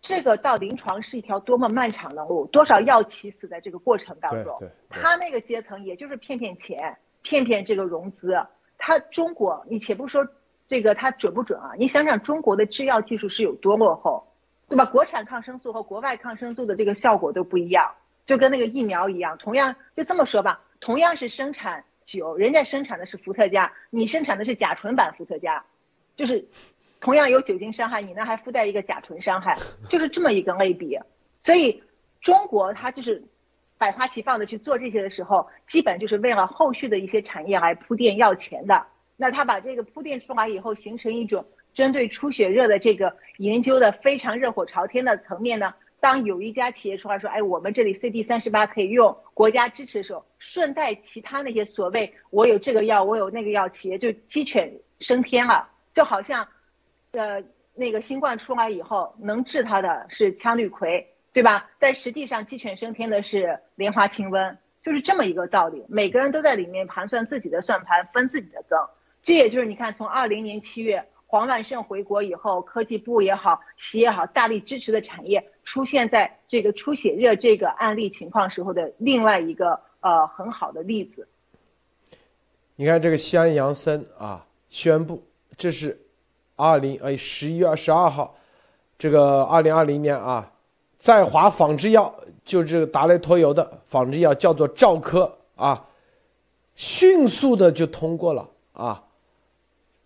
[0.02, 4.60] 这个到临床是一条多么漫长的路，多少药企死在这个过程当中。
[4.89, 8.36] 他那个阶层也就是骗骗钱，骗骗这个融资。
[8.78, 10.28] 他中国，你且不说
[10.67, 14.28] 这个他准不准啊，你想想中国的制药技术是有多落后，
[14.70, 14.86] 对吧？
[14.86, 17.93] 国产抗生素和国外抗生素的这个效果都不一样。
[18.28, 25.63] 就跟那个疫苗一样，同样就这么说吧，同样是生产酒，人家生产的是伏特加，你生产的是甲醇版伏特加，
[26.18, 26.46] 就是
[27.00, 29.58] 同样有酒精伤害，你那还附带一个甲醇伤害，
[29.90, 31.00] 就是这么一个类比。
[31.42, 31.82] 所以
[32.20, 33.24] 中国它就是
[33.78, 38.88] 百花齐放的去做这些的时候，基本就是为了后续的一些产业来铺垫要钱的。
[39.16, 45.74] 那他把这个铺垫出来以后，形成一种针对出血热的这个研究的非常热火朝天的层面呢。
[46.08, 56.48] 当有一家企业出来说，哎，我们这里 CD 三十八可以用，国家支持的时候，顺带其他那些所谓我有这个药，我有那个药，企业就鸡犬升天了，就好像，
[57.12, 57.43] 呃，
[57.76, 61.70] 那个新冠出来以后，能治它的是羟氯喹，对吧？
[61.78, 65.84] 但实际上鸡犬升天的是莲花清瘟，就是这么一个道理。
[65.89, 68.80] 每个人都在里面盘算自己的算盘，分自己的羹。
[69.24, 71.06] 这也就是你看，从二零年七月。
[71.30, 81.28] 黄万胜回国以后，科技部也好，企业也好，大力支持的产业出现在这个出血热这个案例情况时候的另外一个呃很好的例子。
[82.78, 85.22] 你看这个西安杨森啊，宣布
[85.58, 86.00] 这是
[86.56, 88.34] 二零哎十一月二十二号，
[88.98, 90.50] 这个二零二零年啊，
[90.98, 95.86] 在华仿制药就这个达雷托油的仿制药叫做兆科啊，
[96.76, 99.04] 迅速的就通过了啊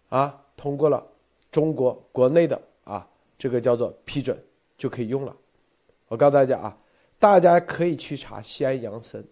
[0.09, 1.05] 啊通过了。
[1.51, 3.05] 中国国内的啊，
[3.37, 4.41] 这个叫做批准
[4.77, 5.35] 就可以用了。
[6.07, 6.77] 我告诉大家啊，
[7.19, 9.23] 大家可以去查西安杨森，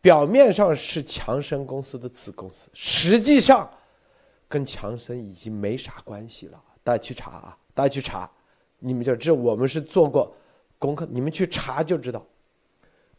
[0.00, 3.70] 表面上是强生公司的子公司，实际上
[4.48, 6.62] 跟强生已经没啥关系了。
[6.82, 8.30] 大家去查啊，大家去查，
[8.78, 10.34] 你们就这我们是做过
[10.78, 12.24] 功课，你们去查就知道。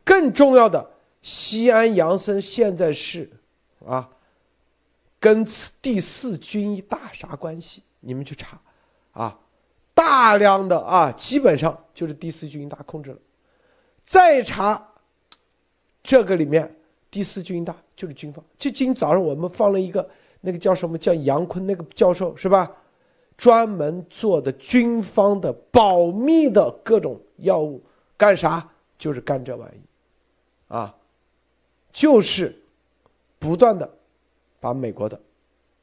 [0.04, 0.88] 更重要的，
[1.22, 3.30] 西安杨森现在是
[3.86, 4.08] 啊，
[5.20, 5.44] 跟
[5.82, 7.82] 第四军医大啥关系？
[8.06, 8.62] 你们去查，
[9.14, 9.40] 啊，
[9.94, 13.18] 大量的啊，基本上就是第四军医大控制了。
[14.04, 14.88] 再查，
[16.04, 16.74] 这个里面
[17.10, 18.44] 第四军医大就是军方。
[18.58, 20.08] 就今早上我们放了一个
[20.40, 22.72] 那个叫什么叫杨坤那个教授是吧？
[23.36, 27.84] 专门做的军方的保密的各种药物，
[28.16, 28.70] 干啥？
[28.98, 29.82] 就是干这玩意，
[30.70, 30.96] 啊，
[31.92, 32.58] 就是
[33.38, 33.90] 不断的
[34.62, 35.20] 把美国的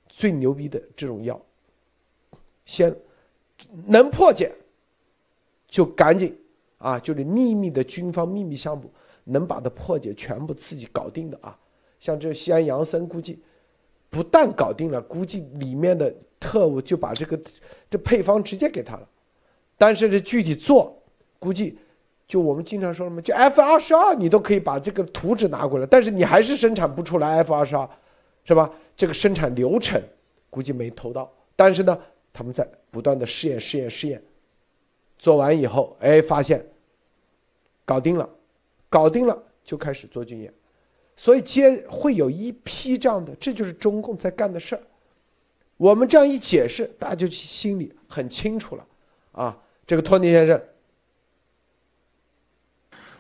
[0.09, 1.39] 最牛逼的这种药。
[2.65, 2.95] 先
[3.87, 4.53] 能破解，
[5.69, 6.37] 就赶紧
[6.79, 6.99] 啊！
[6.99, 8.91] 就是秘密的军方秘密项目，
[9.25, 11.59] 能把它破解，全部自己搞定的啊！
[11.99, 13.41] 像这西安杨森，估计
[14.11, 17.41] 不但搞定了，估计里面的特务就把这个
[17.89, 19.09] 这配方直接给他了，
[19.79, 21.01] 但是这具体做，
[21.39, 21.79] 估计
[22.27, 27.89] 就我们经常说什么，就 F 二十二你都可以把这个图纸拿过来，但是你还是生产不出来 F 二十二，
[28.45, 28.71] 是吧？
[28.97, 30.03] 这个生产流程
[30.51, 31.99] 估计没偷到，但是呢，
[32.33, 34.23] 他们在不断的试验试验试验，
[35.19, 36.67] 做完以后，哎，发现
[37.85, 38.29] 搞定了，
[38.89, 40.53] 搞定了就开始做军演。
[41.15, 44.83] 所以接会有一批这样的，这就是中共在干的事儿。
[45.77, 48.87] 我们这样一解释，大家就心里很清楚了，
[49.33, 50.63] 啊，这个托尼先生，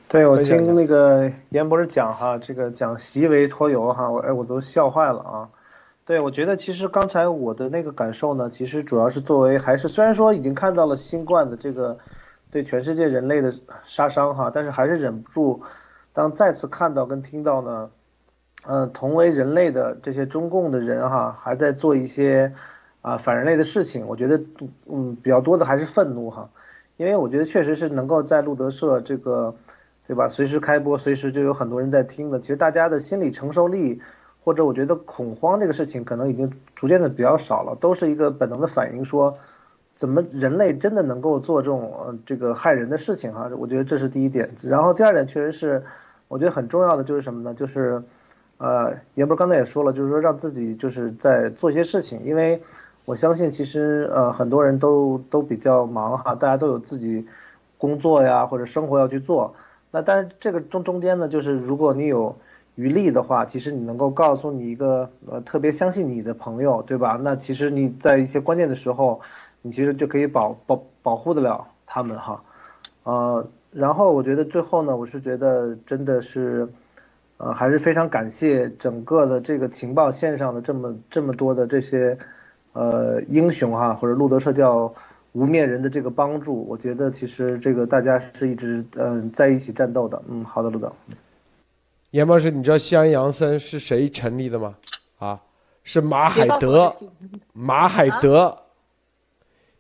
[0.08, 5.50] 对我听那个严博士讲哈，这个讲习为托油哈，我哎我都笑坏了啊。
[6.04, 11.98] 对我觉得其实刚才我的那个感受呢，其实主要是作为还是虽然说已经看到了新冠的这个
[12.50, 15.62] 对全世界人类的杀伤哈，但是还是忍不住。
[16.12, 17.90] 当再次看到跟听到呢，
[18.64, 22.52] 呃，同为人类的这些中共的人哈，还在做一些
[23.00, 24.42] 啊反人类的事情，我觉得
[24.86, 26.50] 嗯比较多的还是愤怒哈，
[26.96, 29.54] 因为我觉得确实是能够在路德社这个，
[30.06, 30.28] 对吧？
[30.28, 32.40] 随时开播，随时就有很多人在听的。
[32.40, 34.02] 其实大家的心理承受力，
[34.44, 39.36] 或者我觉得恐慌这个事情，可能已经逐渐的比较少了，都是一个本能的反应，说
[39.94, 43.50] 怎么人类真的能够做这种呃这个害人的事情哈？
[43.58, 44.50] 我觉得这是第一点。
[44.62, 45.84] 然后第二点确实是。
[46.28, 47.52] 我觉得很重要的就是什么呢？
[47.52, 48.02] 就是，
[48.56, 52.62] 呃，也不是刚才也说了，就是说让自己就是在做一些事情，因为
[53.04, 57.26] 我相信其实呃很多人都都比较忙哈，大家都有自己
[57.76, 59.54] 工作呀或者生活要去做。
[59.90, 62.36] 那但是这个中中间呢，就是如果你有
[62.74, 67.18] 余力的话，其实你能够告诉你一个呃特别相信你的朋友，对吧？
[67.22, 69.20] 那其实你在一些关键的时候，
[69.62, 72.42] 你其实就可以保保保护得了他们哈，
[73.04, 73.48] 呃。
[73.74, 76.68] 然后我觉得最后呢，我是觉得真的是，
[77.38, 82.18] 呃，还是非常感谢整个的这个情报线上的这么这么多的这些，
[82.74, 84.92] 呃，英雄哈，或者路德社叫
[85.32, 86.66] 无面人的这个帮助。
[86.68, 90.22] 我觉得其实这个大家是一直嗯在一起战斗的。
[90.28, 90.92] 嗯，好的，路德。
[92.12, 94.74] 严博士，你知道西安杨森是谁成立的吗？
[95.18, 95.40] 啊，
[95.82, 96.94] 是马海德，
[97.54, 98.56] 马海德。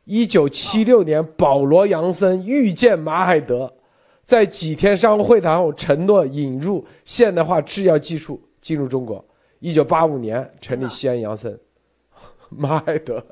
[0.04, 3.70] 一九七六年，保罗杨森遇见马海德。
[4.22, 9.22] 在几天商务会谈后，承诺引入现代化制药技术进入中国。
[9.58, 11.60] 一九八五年成立西安杨森，
[12.48, 13.22] 马海德。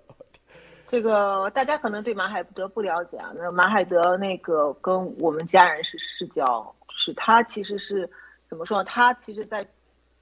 [0.86, 3.32] 这个大家可能对马海德不了解啊。
[3.34, 8.08] 那马海德那个跟我们家人是世交，是他其实是
[8.50, 8.82] 怎么说？
[8.84, 9.64] 他其实在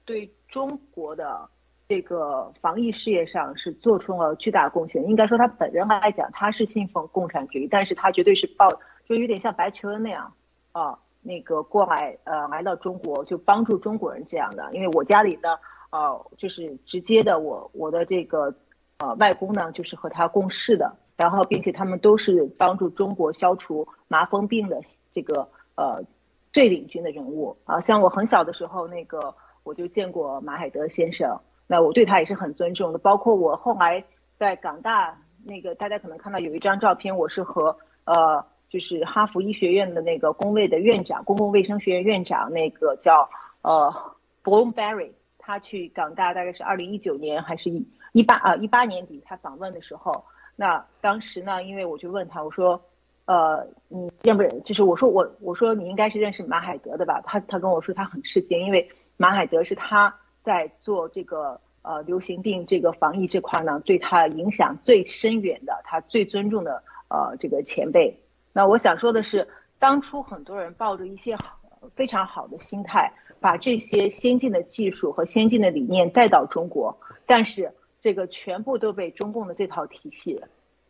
[0.05, 1.49] 对中国的
[1.87, 5.03] 这个防疫事业上是做出了巨大贡献。
[5.09, 8.69] 应该说他本人来讲，他是信奉共产主义，但是他绝对是抱，
[9.07, 10.31] 就有点像白求恩那样。
[10.71, 18.53] 啊，那个过来，呃，来到中国就帮助中国人这样的，因为我家里的，呃，就是直接的，我我的这个，
[18.99, 24.79] 呃，外公呢，就是和他共事的，然后并且他们都是帮助中国消除麻风病的
[25.11, 26.03] 这个，呃，
[26.51, 27.79] 最领军的人物啊。
[27.79, 32.99] 像我很小的时候，那个我就见过马海德先生，那我对他也是很尊重的。
[32.99, 34.03] 包括我后来
[34.37, 38.45] 在港大，那个大家可能看到有一张照片，我是和，呃。
[38.71, 43.27] 就是哈佛医学院的那个公卫的院长，公共卫生学院院长，那个叫
[43.63, 43.91] 呃
[44.43, 45.09] Bloomberry，
[45.39, 50.23] 他去港大大概是二零一九年还是一一八啊一八年底他访问的时候，
[50.55, 52.79] 那当时呢，因为我就问他，我说，
[53.29, 54.63] 呃，你认不认？
[54.63, 57.21] 就是我说我我说你应该是认识马海德的吧？
[57.23, 60.11] 他他跟我说他很吃惊，因为马海德是他
[60.41, 68.19] 在做这个呃流行病这个防疫这块呢，对他影响最深远的，他最尊重的呃这个前辈。
[68.51, 71.37] 那我想说的是，当初很多人抱着一些、
[71.93, 80.41] 非常好的心态，把这些先进的技术和先进的理念带到中国，但是这个全部都被中共的这套体系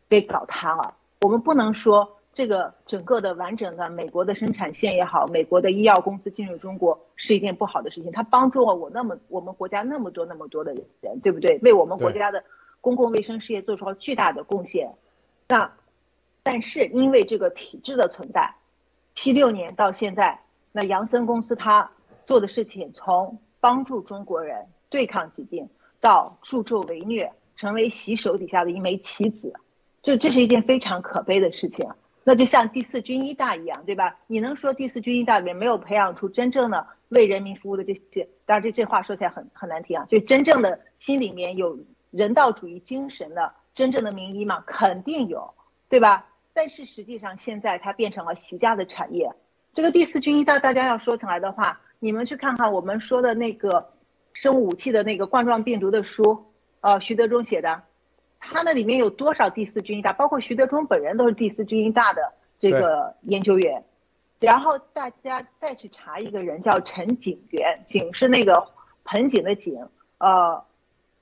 [0.07, 0.93] 给搞塌了。
[1.19, 11.59] 我们不能说这个整个的完整的美国的生产线也好，美国的医药公司进入中国是一件不好的事情，它帮助了我那么我们国家那么多那么多的人，对不对？
[11.63, 12.43] 为我们国家的
[12.81, 14.93] 公共卫生事业做出了巨大的贡献。
[15.47, 15.73] 那。
[16.41, 18.55] 但是因为这个体制的存在，
[19.13, 20.39] 七六年到现在，
[20.71, 21.91] 那杨森公司他
[22.25, 29.53] 做的事情，从帮助中国人对抗疾病，到助纣为虐，成为洗手底下的一枚棋子，
[30.01, 31.89] 这这是一件非常可悲的事情。
[32.23, 34.17] 那就像第四军医大一样，对吧？
[34.27, 38.27] 你能说第四军医大里面没有培养出真正的为人民服务的这些？
[38.45, 41.79] 当然这这话说起来很很难听啊，就真正的心里面有
[42.11, 44.63] 人道主义精神的真正的名医吗？
[44.65, 45.53] 肯定有，
[45.87, 46.27] 对吧？
[46.53, 49.31] 但是实际上，现在它变成了习家的产业。
[49.73, 53.93] 这个第四军医大，大家要说起来的话，你们去看看我们说的那个
[54.33, 56.51] 生物武器的那个冠状病毒的书，
[56.81, 57.83] 呃，徐德忠写的，
[58.39, 63.83] 他那里面有多少第四军医大，包括徐德忠本人都是第四军医大的这个研究员。
[64.39, 68.69] 然后大家再去查一个人叫陈景元，景是那个
[69.03, 70.63] 盆景的景，呃，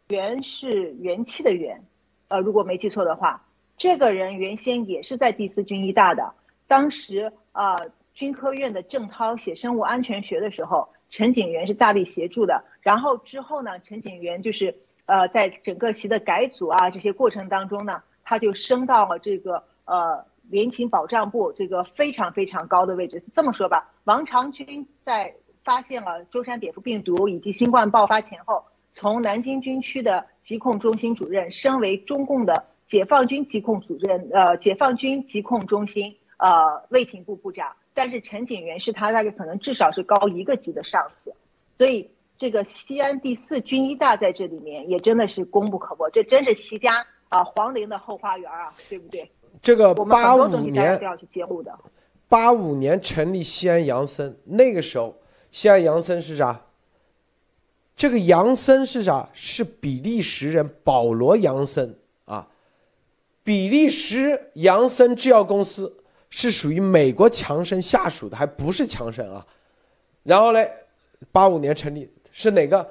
[0.10, 1.84] 元是元气的元，
[2.28, 3.44] 呃，如果没记错的话，
[3.76, 6.36] 这个人原先也是在第四军医大的，
[6.68, 12.64] 当时呃军科院的郑涛写生物安全学的时候，陈景元是大力协助的。
[12.82, 14.76] 然后之后呢，陈景元就是
[15.08, 20.24] 呃在整个习的改组啊这些过程当中呢，他就升到了这个呃。
[20.50, 23.22] 联勤保障部这个非常非常高的位置。
[23.34, 25.36] 这么说吧，王长军在
[25.66, 37.76] 发现了舟山蝙蝠病毒以及新冠爆发前后，从南京军区的疾控中心主任升为中共的解放军疾控主任，呃，解放军疾控中心呃卫勤部部长。
[37.94, 41.34] 但是陈景元是他大概可能至少是高一个级的上司，
[41.78, 46.10] 所以这个西安第四军医大在这里面也真的是功不可没。
[46.12, 49.30] 这真是习家啊皇陵的后花园啊，对不对？
[49.62, 51.80] 这个八五年，的。
[52.30, 55.16] 八五年成立西安杨森，那个时候
[55.52, 56.62] 西安杨森是啥？
[57.96, 59.28] 这个杨森是啥？
[59.34, 62.48] 是比利时人保罗杨森啊。
[63.44, 69.48] 比利时杨森制药公司是属于美国强生下属的，还不是强生啊。
[70.22, 70.70] 然后嘞，
[71.32, 72.88] 八五年成立是哪个？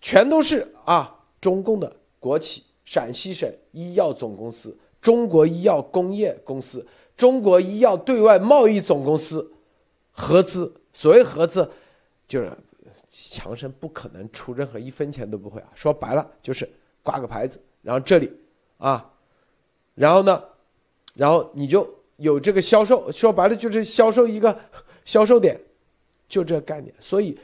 [0.00, 4.78] 全都是啊，中共的国企陕西省医药总公司。
[5.00, 9.52] 中国医药工业公司、中国医药对外贸易总公司
[10.12, 11.68] 合资，所谓合资，
[12.28, 12.52] 就是
[13.10, 15.68] 强生不可能出任何一分钱都不会啊。
[15.74, 16.68] 说白了就是
[17.02, 18.32] 挂个牌子，然后这里
[18.76, 19.12] 啊，
[19.96, 20.40] 然后呢，
[21.14, 24.56] 然后你就有这个销售，说白了就是销售一个
[25.04, 25.60] 销售点，
[26.28, 26.94] 就这个概念。
[27.00, 27.36] 所以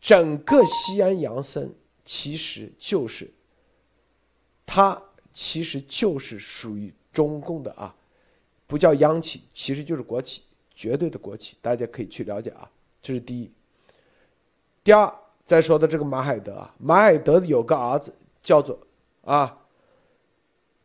[0.00, 1.74] 整个西安杨森
[2.04, 3.30] 其实就是
[4.64, 5.00] 它。
[5.32, 7.94] 其实就是属于中共的啊，
[8.66, 10.42] 不叫央企，其实就是国企，
[10.74, 12.68] 绝对的国企，大家可以去了解啊。
[13.00, 13.48] 这是第一。
[14.82, 15.10] 第二，
[15.46, 18.76] 再说的这个马海德啊，马海德有个儿子叫做
[19.22, 19.56] 啊，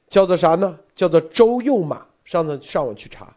[0.08, 0.80] 叫做啥呢？
[0.96, 2.06] 叫做周右马。
[2.24, 3.36] 上次上网去查，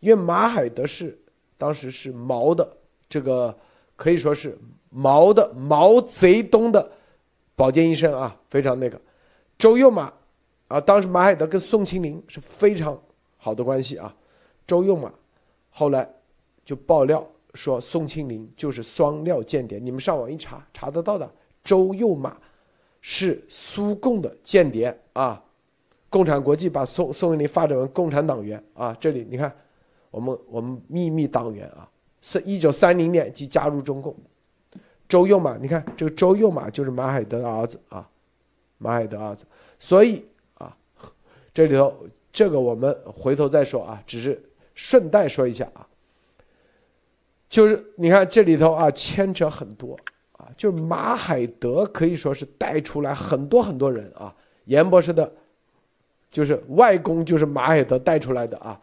[0.00, 1.18] 因为马海德是
[1.58, 2.76] 当时是毛的
[3.06, 3.56] 这个
[3.96, 4.58] 可以说是
[4.92, 6.92] 毛的毛泽东的
[7.56, 9.00] 保健医生啊，非常那个。
[9.58, 10.12] 周右马。
[10.68, 12.98] 啊，当时马海德跟宋庆龄是非常
[13.36, 14.16] 好的关系啊，
[14.66, 15.12] 周用嘛，
[15.68, 16.08] 后来
[16.64, 17.22] 就爆料
[17.52, 21.30] 说宋庆龄就是双料间谍，你们上网一查查得到的，
[21.62, 22.34] 周用马
[23.02, 25.44] 是苏共的间谍啊，
[26.08, 29.54] 共产国际把宋宋庆龄发展为共产党员啊，这里你看，
[30.10, 31.86] 我们我们秘密党员啊，
[32.22, 34.16] 是一九三零年即加入中共，
[35.12, 38.08] 周用马，你看这个周用马就是马海德的儿子啊，
[38.78, 39.44] 马海德儿子，
[39.78, 40.74] 所以啊。
[41.52, 41.94] 这里头，
[42.32, 44.42] 这个我们回头再说啊，只是
[44.74, 45.86] 顺带说一下啊。
[47.50, 49.98] 就是你看这里头啊，牵扯很多
[50.38, 54.34] 啊，就是马海德可以说是带出来很多很多人啊。
[54.64, 55.30] 严博士的，
[56.30, 58.80] 就是外公就是马海德带出来的啊。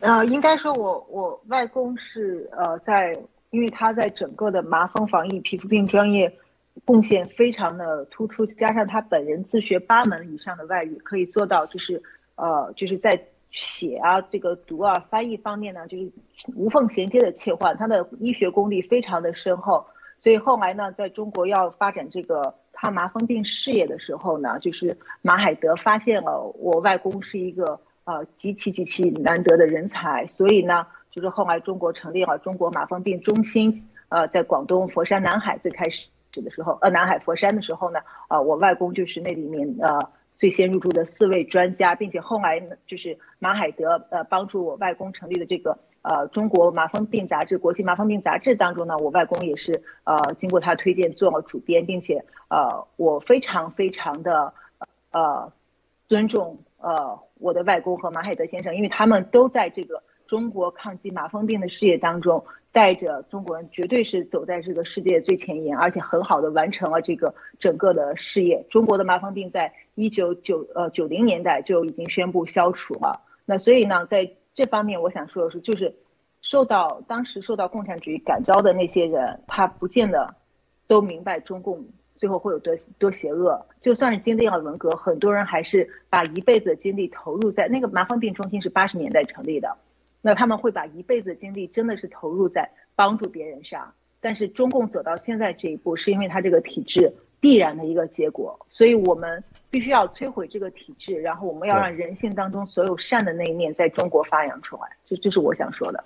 [0.00, 3.16] 呃，应该说我我外公是呃在，
[3.54, 6.36] 因为他在整个的麻风防疫、皮肤病专业。
[6.84, 12.02] 贡献非常的突出，加上他本人自学八门以上的外语，可以做到就是
[12.34, 16.10] 呃就是在写啊这个读啊翻译方面呢，就是
[16.56, 19.86] 无缝衔接的切换，他的医学功力非常的深厚。
[20.18, 36.08] 所以后来呢，在中国要发展这个抗麻风病事业的时候呢，就是马海德发现了我外公是一个呃极其极其难得的人才，所以呢，就是后来中国成立了中国麻风病中心，呃，在广东佛山南海最开始。
[36.42, 54.54] 的时候，呃，南海佛山的时候呢，呃，我外公就是那里面呃最先入驻的四位专家，并且后来，就是马海德呃帮助我外公成立的这个呃中国麻风病杂志、国际麻风病杂志当中呢，我外公也是呃经过他推荐做了主编，并且呃我非常非常的
[55.12, 55.52] 呃
[56.08, 62.44] 尊重呃我的外公和马海德先生，因为他们都在这个中国抗击麻风病的事业当中。
[62.72, 68.66] 带着中国人绝对是走在这个世界最前沿，而且很好的完成了这个整个的事业。
[68.68, 73.20] 中国的麻风病在一九九呃九零年代就已经宣布消除了。
[73.44, 75.94] 那所以呢，在这方面我想说的是，就是
[76.42, 80.34] 受到当时受到共产主义感召的那些人，他不见得
[80.88, 83.66] 都明白中共最后会有多多邪恶。
[83.80, 89.76] 就算是经历了文革，很多人还是把一辈子的精力投入在那个麻风病中心是八十年代成立的。
[90.26, 98.58] 那他们会把一辈子的精力真的是投入在帮助别人上，但是中共走到现在这一步，是因为他这个体制必然的一个结果。
[98.70, 104.96] 所以我们必须要摧毁这个体制，然后我们要让人性当中所有善的那一面在中国发扬出来。
[105.04, 106.02] 这这是我想说的。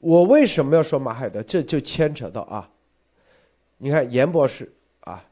[0.00, 1.40] 我为什么要说马海德？
[1.44, 2.68] 这就牵扯到啊，
[3.78, 4.68] 你看严博士
[5.02, 5.24] 啊，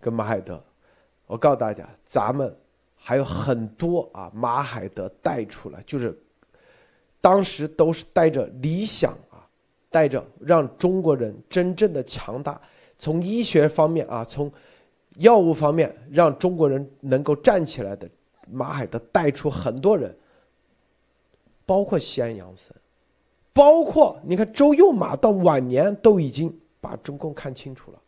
[0.00, 0.64] 跟马海德，
[1.26, 2.56] 我告诉大家，咱们
[2.96, 6.18] 还有很多啊，马海德带出来，就是
[7.24, 9.48] 当时都是带着理想啊，
[9.88, 12.60] 带着让中国人真正的强大，
[12.98, 14.52] 从医学方面啊，从
[15.16, 18.06] 药物方面让中国人能够站起来的，
[18.52, 20.14] 马海德带出很多人，
[21.64, 22.76] 包括西安杨森。
[23.54, 27.98] 包括你看周右马到晚年都已经把中共看清楚了，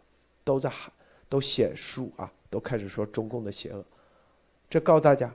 [0.44, 0.92] 都在喊，
[1.26, 3.82] 都写书啊，都开始说中共的邪恶。
[4.68, 5.34] 这告诉大家，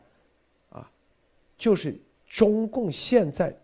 [0.69, 0.87] 啊，
[1.57, 3.57] 就是中共现在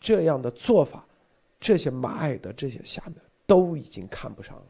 [0.00, 1.06] 这样的做法，
[1.60, 4.64] 这些马爱的这些下面都已经看不上了。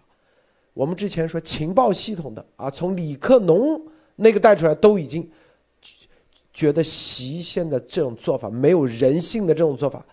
[0.74, 3.80] 我们之前说情报系统的啊，从李克农
[4.16, 5.30] 那个带出来，都已经
[6.52, 10.04] 觉得习现在这种做法没有人性的这种做法。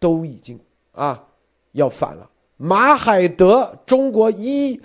[0.00, 0.60] 都已经
[0.92, 1.26] 啊
[1.72, 2.30] 要反了。
[2.58, 4.78] 马海德，中国医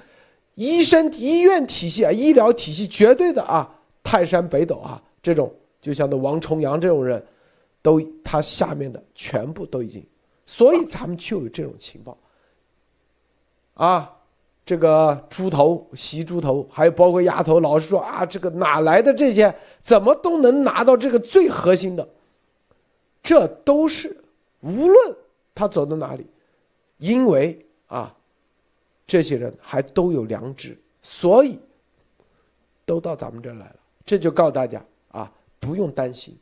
[0.56, 3.70] 医生医院体系啊，医疗体系绝对的啊，
[4.02, 7.22] 泰山北斗啊，这种就像那王重阳这种人，
[7.82, 10.06] 都他下面的全部都已经，
[10.46, 12.18] 所以咱们就有这种情报
[13.74, 14.16] 啊。
[14.66, 19.52] 这个猪头习猪头，还有包括丫头，老是说啊，这个哪来的这些，
[19.82, 22.08] 怎么都能拿到这个最核心的，
[23.24, 24.16] 这都是。
[24.60, 25.16] 无论
[25.56, 26.28] 他走到哪里，
[26.98, 28.16] 因为啊，
[29.08, 31.58] 这些人还都有良知，所以
[32.86, 33.76] 都到咱们这儿来了。
[34.06, 36.38] 这就告诉大家啊，不用担心，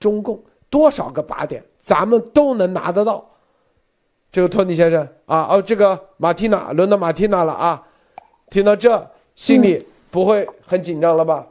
[0.00, 3.26] 中共多少个靶点，咱们都能拿得到。
[4.32, 7.86] 这个托尼先生啊，哦，这个马蒂娜轮到马蒂娜了啊，
[8.48, 11.46] 听到这心里不会很紧张了吧？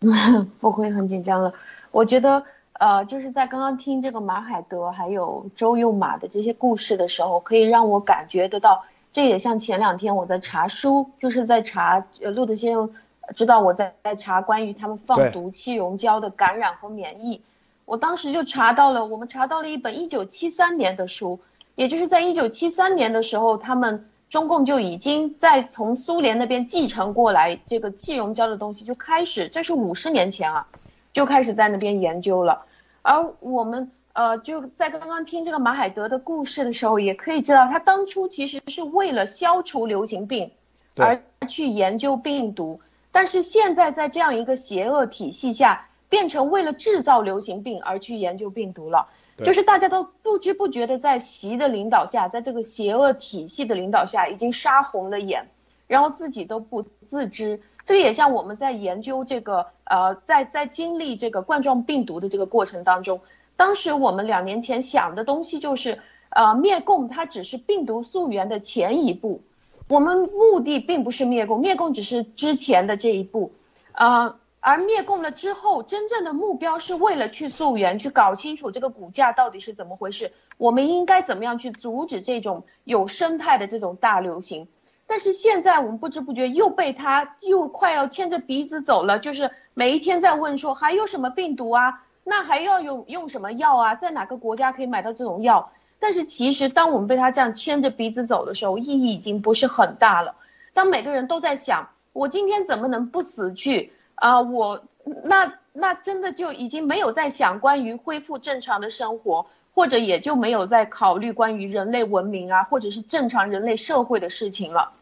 [0.58, 1.52] 不会很紧张了，
[1.92, 2.42] 我觉得。
[2.80, 8.82] 呃，就是在刚刚听这个马海德还有周用马的这些故事的时候，可以让我感觉得到，
[9.12, 12.90] 这也像前两天我在查书，就是在查，呃，路德先生
[13.36, 17.42] 知道我在在查关于他们放毒气溶胶的感染和免疫，
[17.90, 21.40] 我当时就查到了，我们查到了一本一九七三年的书，
[21.74, 30.68] 也就是在一九七三年的时候，他们中共就已经在从苏联那边继承过来这个气溶胶的东西，就开始，这是五十年前啊，
[31.12, 32.64] 就开始在那边研究了。
[33.02, 40.52] 而我们呃就在刚刚听这个马海德的故事的时候，也可以知道他当初其实是为了消除流行病
[40.94, 42.80] 而去研究病毒，
[43.10, 49.08] 但是现在在这样一个邪恶体系下，变成为了制造流行病而去研究病毒了。
[49.42, 55.48] 就是大家都不知不觉的在习的领导下，在这个邪恶体系的领导下，已经杀红了眼，
[55.86, 57.58] 然后自己都不自知。
[57.86, 63.22] 这个也像我们在研究这个，呃，在在经历这个冠状病毒的这个过程当中，
[63.56, 65.98] 当时我们两年前想的东西就是，
[66.28, 69.40] 呃，灭共它只是病毒溯源的前一步，
[69.88, 73.52] 我们目的并不是灭共，灭共只是之前的这一步，
[73.92, 84.68] 呃，而灭共了之后，真正的目标是为了去溯源，去搞清楚这个股价到底是怎么回事，我们应该怎么样去阻止这种有生态的这种大流行。
[85.06, 92.04] 但是现在我们不知不觉又被他又快要牵着鼻子走了，就是每一天在问说还有什么病毒啊？
[92.22, 93.94] 那还要用用什么药啊？
[93.94, 95.72] 在哪个国家可以买到这种药？
[95.98, 100.36] 但是其实当我们被他这样牵着鼻子走的时候，意义已经不是很大了。
[100.74, 104.40] 当每个人都在想我今天怎么能不死去啊？
[104.40, 104.84] 我
[105.24, 114.92] 那那真的就已经没有在想关于恢复正常的生活，或者也就没有在考虑关于人类文明啊，或者是正常人类社会的事情了。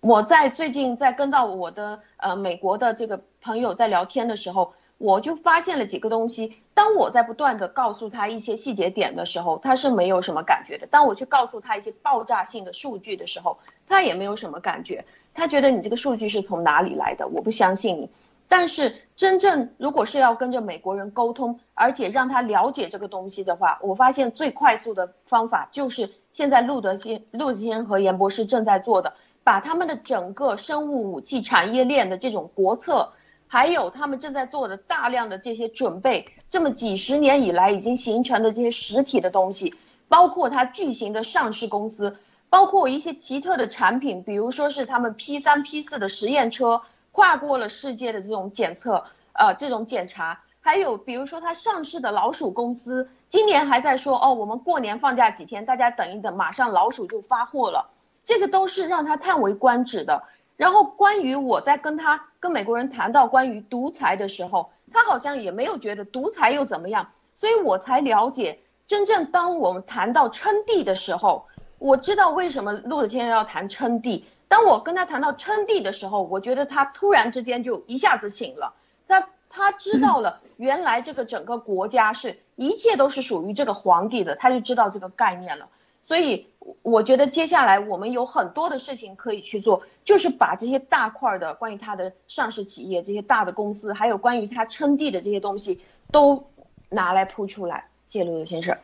[0.00, 6.56] 我在最近在跟到我的呃美国的这个朋友在聊天的时候，我就发现了几个东西。
[6.74, 15.04] 当我在不断的告诉他一些细节点的时候，他是没有什么感觉的；当我去告诉他一些爆炸性的数据的时候，他也没有什么感觉。
[15.34, 17.28] 他觉得你这个数据是从哪里来的？
[17.28, 18.10] 我不相信你。
[18.48, 29.14] 但是真正如果是要跟着美国人沟通，而且让他了解这个东西的话，我发现最快速的方法就是现在路德先、路德先和严博士正在做的。
[29.42, 33.12] 把他们的整个生物武器产业链的这种国策，
[33.48, 39.74] 还有他们正在做的大量的这些准备，这么几十年以来已经形成的这些实体的东西，
[40.08, 42.16] 包括它巨型的上市公司，
[42.48, 46.82] 包括一些奇特的产品，比如说是他们 P 三 P 四的实验车
[47.12, 57.90] 跨过了世界的这种检测，呃，这种检查，还有比如说它上市的老鼠公司，今年还在说哦，我们过年放假几天，大家等一等，马上老鼠就发货了。
[58.24, 60.24] 这个都是让他叹为观止的，
[60.56, 71.46] 然后关于我在跟他跟美国人谈到关于独裁的时候，他好像也没有觉得独裁又怎么样，所以我才了解真正当我们谈到称帝的时候，
[71.78, 74.24] 我知道为什么陆子谦要谈称帝。
[74.48, 78.74] 当我跟他谈到称帝的时候，我觉得他突然之间就一下子醒了，
[79.08, 85.68] 他他知道了原来这个整个国家是一切都是属于这个皇帝的，他就知道这个概念了。
[86.06, 86.46] 所以
[86.82, 95.80] 我觉得接下来我们有很多的事情可以去做，就是把这些大块的关于它的上市企业、这些大的公司，还有关于它称帝的这些东西，
[96.12, 96.44] 都
[96.90, 97.88] 拿来铺出来。
[98.06, 98.78] 谢谢陆先生。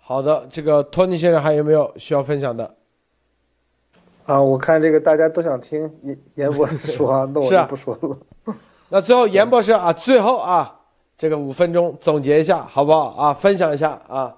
[0.00, 2.74] 好的，这个托尼先生还有没有需要分享的？
[4.26, 8.54] 啊，我看这个大家都想听严严博士说，那我就不说了。
[8.90, 10.80] 那最后严博士啊，最后啊，
[11.16, 13.32] 这个五分钟总结一下好不好啊？
[13.32, 14.34] 分享一下啊。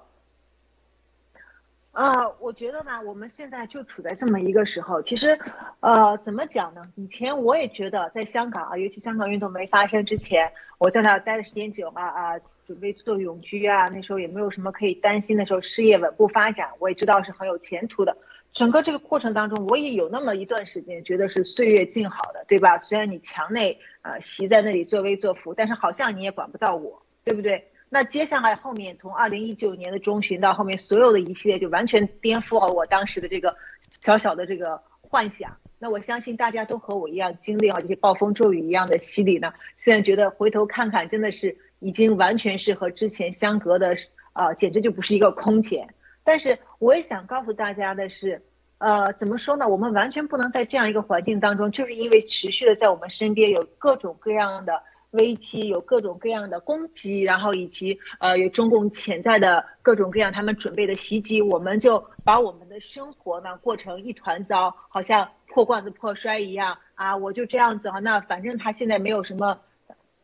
[1.93, 4.99] 啊，我觉得吧，我们现在就处在这么一个时候。
[5.03, 5.37] 其实，
[5.79, 6.81] 呃，怎么讲呢？
[6.95, 12.33] 以前我也觉得，在香港啊，尤其香港运动没发生之前，我在那待的时间久了啊，
[12.65, 18.17] 准备做永居啊，那时候也没有什么可以担心的时候，事业稳步发展，我也知道是很有前途的。
[18.51, 22.79] 整个这个过程当中，我也有那么一段时间觉得是岁月静好的，对吧？
[22.79, 27.67] 虽然你墙内呃席在那里作威作福，但是好像你也管不到我，对不对？
[27.93, 33.55] 那接下来后面从二零一九年的中旬到后面所有的一系列，就完全颠覆了我当时的这个
[34.01, 35.55] 小小的这个幻想。
[35.77, 39.53] 那我相信大家都和我一样经历了这些暴风骤雨一样的洗礼呢。
[39.77, 43.95] 现在觉得回头看看，真的是已经完全是和之前相隔的，
[44.31, 45.87] 啊，简直就不是一个空间。
[46.23, 48.41] 但是我也想告诉大家的是，
[48.79, 49.69] 呃，怎么说呢？
[49.69, 54.81] 我们完全不能在这样一个环境当中，就是因为持续的在我们身边有各种各样的
[55.13, 67.15] 危机，有各种各样的攻击，然后以及呃有中共潜在的各种各样他们准备的袭击，我们就把我们的生活呢过成一团糟，好像破罐子破摔一样啊！
[67.15, 69.59] 我就这样子啊，那反正他现在没有什么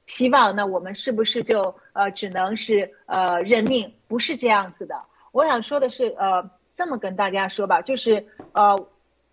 [0.06, 3.94] 希望，那我们是不是就呃只能是呃认命？
[4.08, 4.96] 不是这样子的。
[5.32, 8.88] 我想说的是，呃，这么跟大家说吧，就是呃，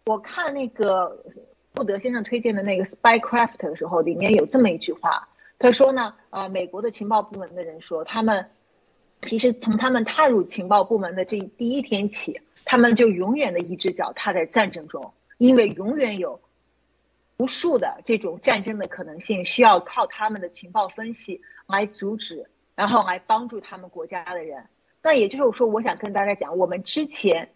[0.04, 1.24] 我看那个
[1.72, 5.26] 布德先生推荐的那个《Spycraft》的时候，里面有这么一句话，
[5.59, 8.50] 他说呢，呃，美国的情报部门的人说，他们
[9.22, 16.40] 其实从他们踏入情报部门的这第一天起，他们就永远的一只脚踏在战争中，因为永远有
[17.38, 24.66] 无数的这种战争的可能性，需要靠他们的情报分析来阻止，然后来帮助他们国家的人。
[25.02, 27.50] 那也就是说，我想跟大家讲，我们之前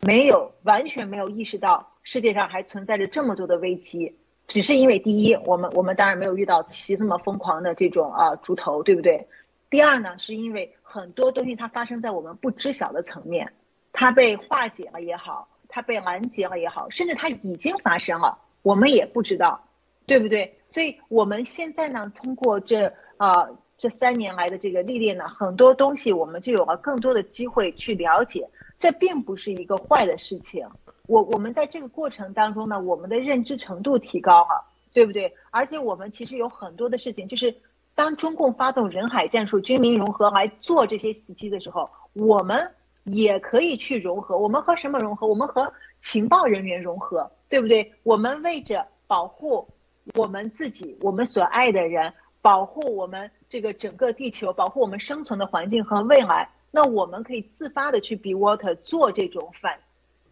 [0.00, 4.16] 没有完全没有意识到世界上还存在着这么多的危机，
[4.52, 9.26] 只是因为第一，我们我们当然没有遇到其这么疯狂的这种啊猪头，对不对？
[9.70, 13.50] 第二呢，是因为很多东西它发生在我们不知晓的层面，
[13.94, 19.64] 它被化解了也好，它被拦截了也好，甚至它已经发生了，我们也不知道，
[20.04, 20.58] 对不对？
[20.68, 23.48] 所以我们现在呢，通过这啊。
[23.78, 28.48] 这三年来的这个历练呢，很多东西我们就有了更多的机会去了解，
[28.78, 30.68] 这并不是一个坏的事情。
[31.12, 35.30] 我我们在这个过程当中呢，我们的认知程度提高了，对不对？
[35.50, 37.54] 而且我们其实有很多的事情，就是
[37.94, 42.72] 当中共发动人海战术、军民融合来做这些袭击的时候，我们
[43.04, 44.38] 也可以去融合。
[44.38, 45.26] 我们和什么融合？
[45.26, 47.92] 我们和情报人员融合，对不对？
[48.04, 49.68] 我们为着保护
[50.14, 52.10] 我们自己、我们所爱的人。
[52.40, 56.48] 保护我们这个整个地球，保护我们生存的环境和未来。
[56.72, 59.78] 那我们可以自发的去 be water 做这种反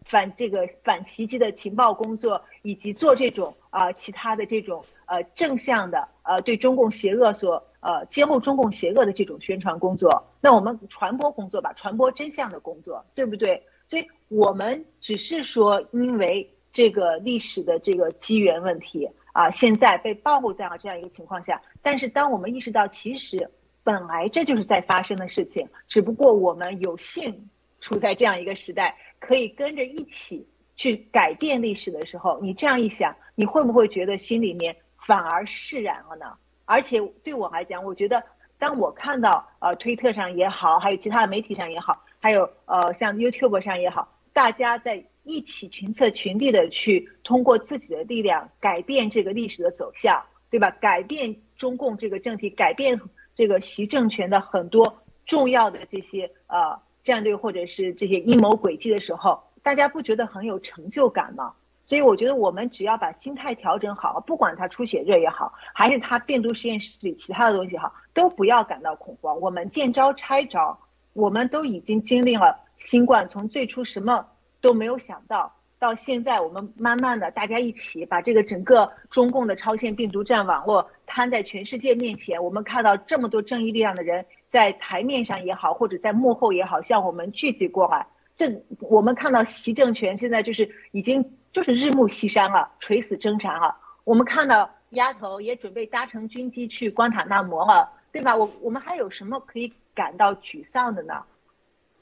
[0.05, 10.27] 反这个反袭击的情报工作，以及做这种啊其他的这种呃正向的呃对中共邪恶所呃揭露中共邪恶的这种宣传工作。
[10.41, 13.63] 那我们传播工作吧，传播真相的工作，对不对？
[13.87, 19.09] 所以我们只是说因为这个历史的这个机缘问题。
[19.33, 23.49] 啊，现在被暴露在了这样一个情况下，但是当我们意识到其实
[23.81, 27.49] 本来这就是在发生的事情，只不过我们有幸
[27.81, 36.37] 处在这样一个时代，可以跟着一起去改变历史的时候，你这样一想，你会不会觉得心里面反而释然了呢？
[36.63, 38.23] 而且对我来讲，我觉得
[38.57, 45.03] 当我看到呃推特上也好，还有其他的媒体上也好，还有呃像 YouTube 上也好，大家在。
[45.23, 50.71] 一起群策群力的去通过自己的力量改变这个历史的走向，对吧？
[50.71, 52.99] 改变中共这个政体，改变
[53.35, 61.53] 这个习政权的很多重要的这些呃战队或者是这些阴谋诡计的时候，大家不觉得很有成就感吗？
[61.83, 69.41] 所以我觉得我们只要把心态调整好，不管他出血热也好，还是他病毒实验室里其他的东西好，都不要感到恐慌。
[69.41, 70.79] 我们见招拆招，
[71.13, 74.27] 我们都已经经历了新冠从最初什么。
[74.61, 88.05] 都没有想到，到现在，我们慢慢的大家一起把这个整个中共的超限病毒战网络摊在全世界面前，我们看到这么多正义力量的人在台面上也好，或者在幕后也好，向我们聚集过来。
[88.37, 93.75] 这我们看到习政权现在就是已经就是日暮西山了，垂死挣扎了。
[94.03, 98.35] 我们看到丫头也准备搭乘军机去关塔那摩了，对吧？
[98.35, 101.23] 我我们还有什么可以感到沮丧的呢？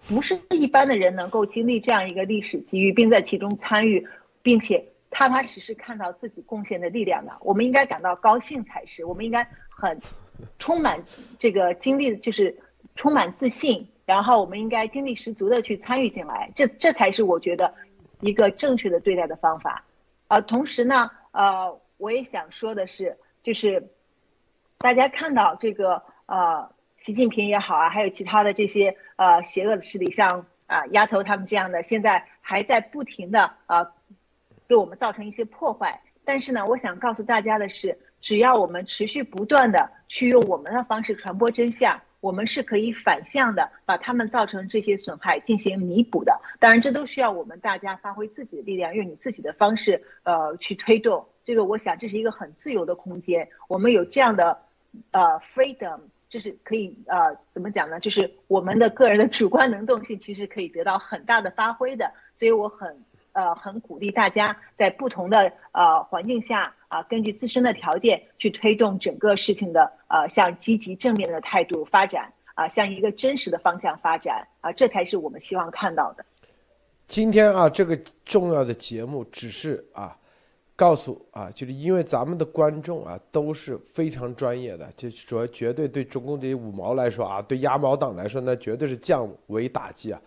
[0.10, 4.08] 不是一般的人能够经历这样一个历史机遇，并在其中参与，
[4.42, 9.06] 并且踏踏实实看到自己贡献的力量的，我们应该感到高兴才是。
[9.06, 10.02] 我们应该很
[10.58, 11.04] 充满
[11.38, 12.58] 这个经历，就是
[12.96, 17.72] 充满自信，然后我们应该精力十足的去参与进来，这这才是我觉得
[18.20, 19.86] 一个正确的对待的方法。
[20.28, 23.92] 啊，同时呢，呃，我也想说的是，就是
[24.80, 26.72] 大家看到这个呃。
[27.00, 33.94] 习近平也好啊，还有其他的这些呃邪恶的势力，像啊丫头他们这样的，现在还在不停的啊
[34.68, 36.02] 对我们造成一些破坏。
[36.26, 46.40] 但是呢，我想告诉大家的是，只要我们持续不断的去用我们的方式传播真相，我们是可以反向的把他们造成这些损害进行弥补的。
[46.60, 51.26] 当然，这都需要我们大家发挥自己的力量，用你自己的方式呃去推动。
[51.46, 54.60] 这个我想这是一个很自由的空间，我们有这样的
[55.12, 56.02] 呃 freedom。
[56.30, 58.00] 就是可以呃，怎么讲呢？
[58.00, 63.04] 就是我们的个人的主观能动性其实可以得到很大的发挥的，所以我很
[63.34, 76.24] 呃很鼓励大家在不同的呃环境下啊，根据自身的条件去推动整个事情的呃向积极正面的态度发展啊，向一个真实的方向发展啊，这才是我们希望看到的。
[77.08, 80.16] 今天啊，这个重要的节目只是啊。
[80.80, 90.22] 告诉啊，就是因为咱们的观众啊都是非常专业的，就说绝对对中共这些五毛来说啊，对鸭毛党来说那绝对是降维打击啊。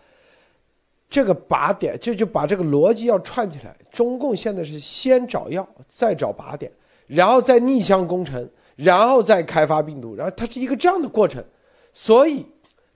[1.09, 6.71] 这个靶点就就把这个逻辑要串起来，中共现在是先找药，再找靶点，
[7.07, 11.43] 然后再逆向工程，然后再开发病毒，然后它是一个这样的过程。
[11.93, 12.45] 所以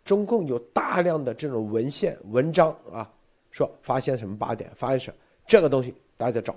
[0.06, 3.12] 中共有大量的这种文献文章啊，
[3.50, 6.56] 说发现什么靶点，发现什么这个东西，大家找。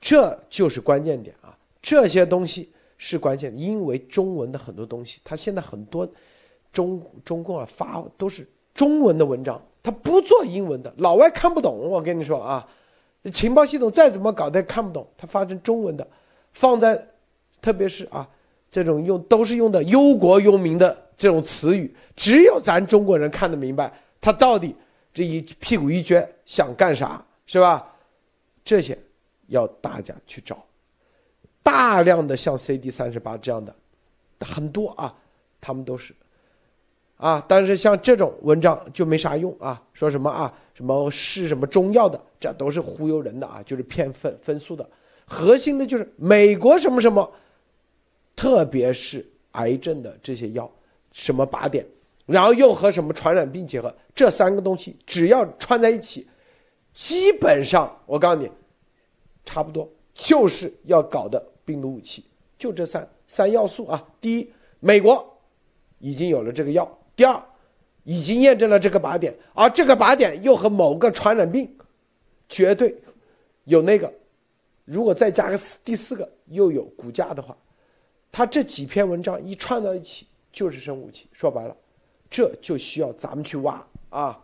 [0.00, 1.56] 这就是关键点啊！
[1.80, 6.08] 这些东西是关键，因为中文的很多东西，它现在很多
[6.72, 11.78] 中中共啊发都是中文的文章，他不做英文的，老外看不懂。
[11.78, 12.68] 我跟你说啊，
[13.32, 16.06] 情报系统再怎么搞，他看不懂，他发成中文的，
[16.52, 17.04] 放在
[17.60, 18.28] 特别是啊
[18.70, 24.74] 这种用都是用的忧国忧民的这种词语，只有咱中国人看得明白，他到底
[25.12, 27.92] 这一屁股一撅想干啥，是吧？
[28.64, 28.96] 这些。
[29.48, 30.64] 要大家去找，
[31.62, 33.74] 大量的像 CD 三十八这样的
[34.40, 35.14] 很多啊，
[35.60, 36.14] 他们都是
[37.16, 44.88] 啊，但是像这种文章就没啥用啊，说什么啊，什么是什么中药的，这都是忽悠人的啊，就是骗分分数的。
[45.26, 47.28] 核心的就是美国什么什么，
[48.36, 50.70] 特别是癌症的这些药，
[51.12, 51.84] 什么靶点，
[52.24, 56.28] 然后又和什么传染病结合，这三个东西只要串在一起，
[56.92, 58.50] 基本上我告诉你。
[59.48, 62.22] 差不多就是要搞的病毒武器，
[62.58, 64.06] 就这三三要素啊。
[64.20, 65.26] 第一，美国
[66.00, 66.84] 已经有了这个药；
[67.16, 67.42] 第二，
[68.04, 71.74] 已经验证了这个靶点，而这个靶点又和某个传染病
[72.46, 72.94] 绝对
[73.64, 74.12] 有那个。
[74.84, 77.56] 如果再加个四第四个又有骨架的话，
[78.30, 81.26] 他这几篇文章一串到一起就是生物武器。
[81.32, 81.74] 说白了，
[82.28, 84.38] 这就需要咱们去挖啊。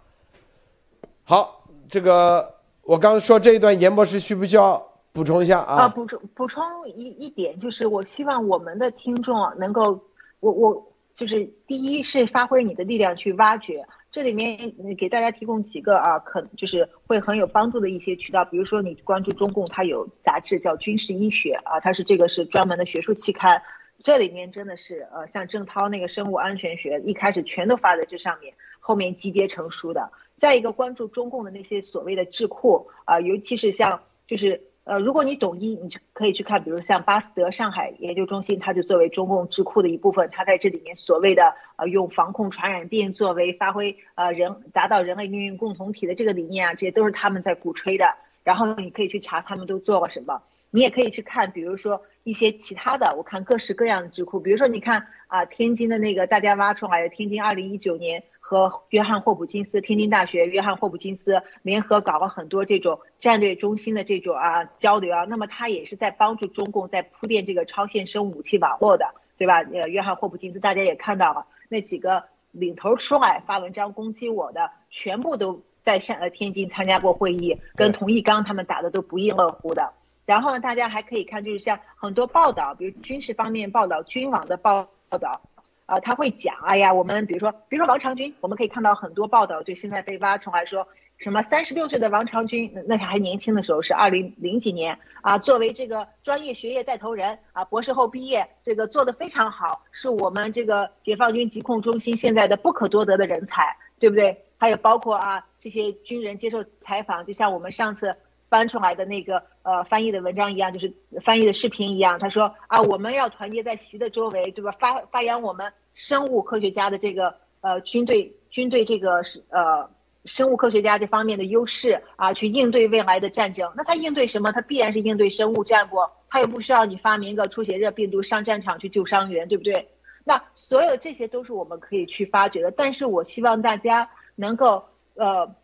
[1.25, 4.83] 好，这个我刚说这一段，严博士需不需要？
[5.15, 5.89] 补充一下啊！
[5.89, 10.05] 补充补充一一点，就是我希望我们的听众能够，
[10.41, 14.59] 我我就是第一是发挥你的力量去挖掘，这里面
[14.99, 23.63] 给大家提供几个啊，可就是会很有帮助的一些渠道，比如说你关注中共，它有杂志叫《军事医学》啊，它是这个是专门的学术期刊，
[24.03, 30.11] 这里面真的是呃，像郑涛那个生物安全学，一开始全都发在这上面，后面集结成书的。
[30.35, 34.61] 再一个关注中共的那些所谓的智库啊，尤其是像就是。
[34.85, 48.15] 呃，如果你懂医，你就可以去看，比如像巴斯德上海研究中心，它就作为中共智库的一部分，它在这里面所谓的呃用防控传染病作为发挥呃人达到人类命运共同体的这个理念啊，这些都是他们在鼓吹的。
[48.43, 58.23] 然后你可以去查他们都做了什么，你也可以去看，比如说一些其他的，我看各式各样的智库，比如说你看啊，天津的那个大家挖出来的天津二零一九年。
[58.47, 69.63] 和约翰霍普金斯，天津大学约翰霍普金斯联合搞了很多这种战略中心的这种啊交流啊，那么他也是在帮助中共在铺垫这个超限生武器网络的，对吧？
[69.73, 79.95] 呃，约翰霍普金斯大家也看到了，那几个领头出来发文章攻击我的，全部都在上呃天津参加过会议，跟童毅刚他们打的都不亦乐乎的。
[80.27, 84.87] 然后呢，大家还可以看，就是像很多报道，比如军事方面报道，军网的报
[85.19, 85.41] 道，
[85.87, 90.87] 啊，他会讲，哎呀，我们比如说，比如说王长军，我们可以看到很多报道，就现在被挖出来说。
[91.17, 95.39] 什么三十六岁的王长军，那是还年轻的时候，是二零零几年啊。
[95.39, 104.45] 作为这个专业学业带头人啊，博士后毕业，这个做的非常好，是我们这个解放军疾控中心现在的不可多得的人才，对不对？
[104.57, 108.17] 还有包括啊，这些军人接受采访，就像我们上次
[108.55, 110.95] 翻出来的那个呃翻译的文章一样，就是
[111.25, 112.21] 翻译的视频一样。
[112.21, 114.71] 他说啊，我们要团结在习的周围，对吧？
[114.79, 119.91] 发发扬我们生物科学家的这个呃军队军队这个是呃。
[120.27, 123.71] 生物科学家这方面的优势啊，去应对未来的战争。
[123.77, 124.53] 那他应对什么？
[124.53, 125.97] 他必然是应对生物战不？
[126.31, 129.91] 他又不需要你发明个出血热病毒上战场去救伤员，对不对？
[130.25, 132.71] 那所有这些都是我们可以去发掘的。
[132.71, 135.55] 但是我希望大家能够呃，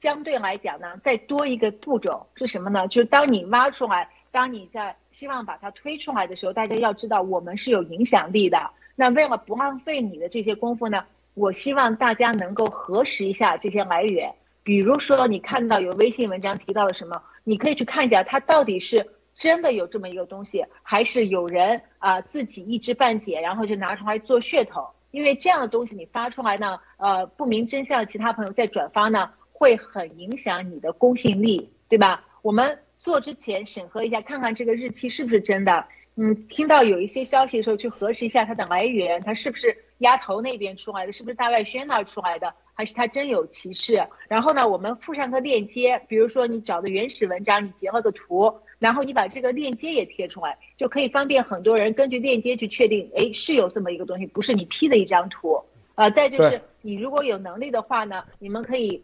[0.00, 2.88] 相对来讲呢，再多一个步骤是什么呢？
[2.88, 8.70] 就是当你挖出来，当你在希望把它推出来的时候，大家要知道我们是有影响力的。
[8.96, 11.04] 那为了不浪费你的这些功夫呢？
[11.34, 24.88] 我希望大家能够核实一下这些来源，比如说你看到有微信文章提到了什么，你可以去看一下，它到底是真的有这么一个东西，还是有人啊自己一知半解，然后就拿出来做噱头？
[25.12, 29.30] 因为这样的东西你发出来呢，呃，不明真相的其他朋友再转发呢，
[29.60, 32.24] 会很影响你的公信力，对吧？
[32.40, 35.84] 我们做之前审核一下，看看这个日期是不是真的。
[36.16, 39.76] 嗯，听到有一些消息的时候，去核实一下它的来源，它是不是？
[39.98, 44.02] 丫头那边出来的是不是大外宣那儿出来的，还是它真有其事？
[44.28, 55.62] 然后呢，我们附上个链接，比如说你找的原始文章，你截了个图，然后你把这个链接也贴出来，就可以方便很多人根据链接去确定，哎，是有这么一个东西，不是你 P 的一张图。
[55.96, 59.02] 啊，再就是你如果有能力的话呢，你们可以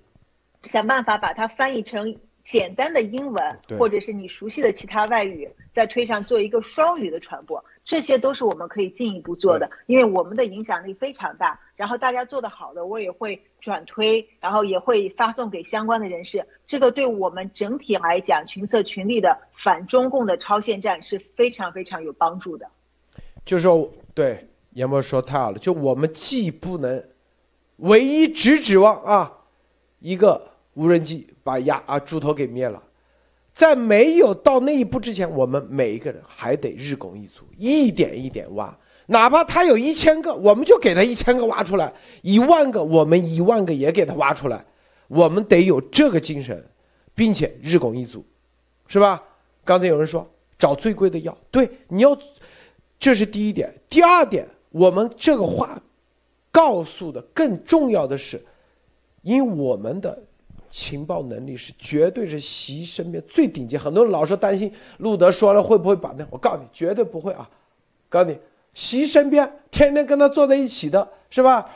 [0.66, 7.64] 想办法把它翻译成简单的英文，或者是你熟悉的其他外语，在推上做一个双语的传播。
[7.84, 11.60] 这些都是我们可以进一步做的，因为我们的影响力非常大。
[11.76, 16.46] 然后大家做的好的，我也会转推，然后也会发送给相关的人士。
[16.66, 22.68] 这个对我们整体来讲，群策群力的反中共的超限战是非常非常有帮助的。
[23.44, 27.04] 就是说，对严博说太好了，就我们既不能
[27.76, 29.32] 唯一只指望啊
[30.00, 32.82] 一个无人机把鸭啊猪头给灭了。
[33.52, 38.76] 在没有到那一步之前，我们每一个人还得日拱一卒，一点一点挖。
[39.06, 44.62] 哪怕他有一千个，我们就给他一千个挖出来；一万个，我们一万个也给他挖出来。
[45.08, 46.62] 我们得有这个精神，
[47.14, 48.22] 并且日拱一卒，
[48.86, 49.22] 是吧？
[49.64, 52.18] 刚才有人说找最贵的药，对，你要，
[52.98, 53.72] 这是第一点。
[53.88, 55.80] 第二点，我们这个话
[56.52, 58.44] 告诉的更重要的是，
[59.22, 60.22] 因为我们的。
[60.68, 63.76] 情报能力是绝对是习身边最顶级。
[63.76, 67.48] 很多人老是担心路德说了会不会把那，我告诉你，绝对不会啊！
[68.08, 68.38] 告诉你，
[68.74, 71.68] 习身边天天跟他坐在一起的是吧？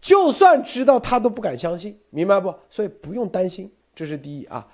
[0.00, 2.54] 就算知道他都不敢相信，明白不？
[2.68, 4.66] 所以不用担心，这是第一啊。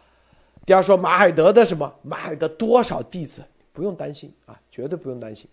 [0.67, 1.93] 第二说马海德的什么？
[2.03, 3.43] 马海德多少弟子？
[3.73, 5.49] 不用担心啊，绝对不用担心。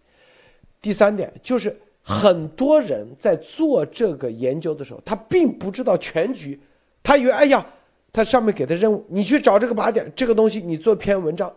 [0.81, 6.59] 第三点就是很多人在做这个研究的时候，他并不知道全局，
[7.03, 7.65] 他以为哎呀。
[8.13, 11.53] 他上面给的任务，你去找这个靶点，这个东西你做篇文章，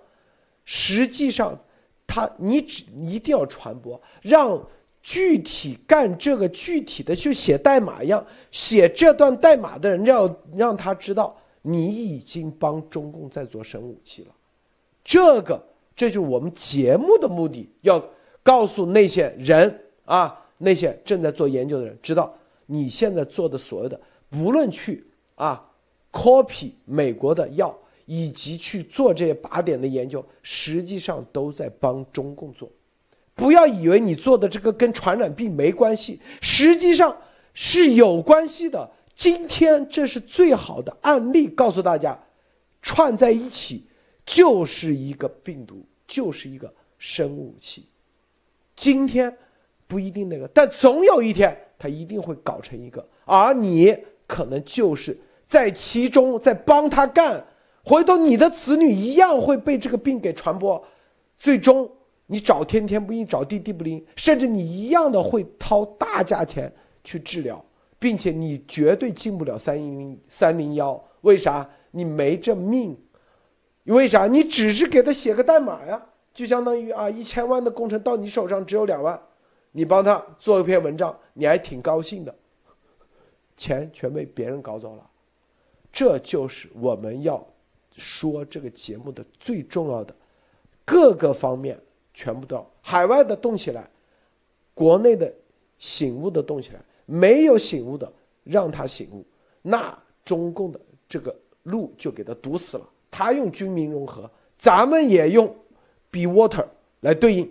[0.64, 1.58] 实际上，
[2.06, 4.64] 他你只一定要传播，让
[5.02, 14.30] 具体干这个具体的就写代码一样，写这段代码的人要让他知道你已经帮中共在做生物武器了，
[15.02, 15.60] 这个
[15.96, 18.00] 这就是我们节目的目的，要
[18.44, 22.32] 告诉那些人啊，那些正在做研究的人，知道
[22.64, 24.00] 你现在做的所有的，
[24.30, 25.68] 不论去啊。
[26.14, 32.70] Copy 美国的药，以及去做这些靶点的研究，实际上都在帮中共做。
[33.34, 37.16] 不要以为你做的这个跟传染病没关系，实际上
[37.52, 38.88] 是有关系的。
[39.16, 42.16] 今天这是最好的案例，告诉大家，
[42.80, 43.84] 串在一起
[44.24, 47.86] 就是一个病毒，就是一个生物武器。
[48.76, 49.36] 今天
[49.88, 53.96] 不一定那个，但总有一天它一定会搞成一个，而你
[54.28, 55.18] 可能就是。
[55.46, 57.44] 在其中，在帮他干，
[57.84, 60.82] 回头你的子女一样会被这个病给传播，
[61.36, 61.90] 最终
[62.26, 66.72] 你找天天不应，找地地不灵，甚至你一样的会掏大价钱
[67.04, 67.62] 去治疗，
[67.98, 71.68] 并且你绝对进不了三零三零幺，为啥？
[71.90, 72.96] 你没这命，
[73.84, 74.26] 为啥？
[74.26, 79.20] 你只是给他写个代码呀，就相当于啊一千万的工程到你手上只有两万，
[79.70, 82.34] 你帮他做一篇文章，你还挺高兴的，
[83.56, 85.06] 钱全被别人搞走了。
[85.94, 87.46] 这就是我们要
[87.96, 90.12] 说这个节目的最重要的
[90.84, 91.78] 各个方面，
[92.12, 93.88] 全部都要海外的动起来，
[94.74, 95.32] 国内的
[95.78, 99.24] 醒悟的动起来，没有醒悟的让他醒悟，
[99.62, 101.32] 那中共的这个
[101.62, 102.90] 路就给他堵死了。
[103.08, 104.28] 他用军民融合，
[104.58, 105.46] 咱们也用
[106.10, 106.66] be water
[107.02, 107.48] 来对应。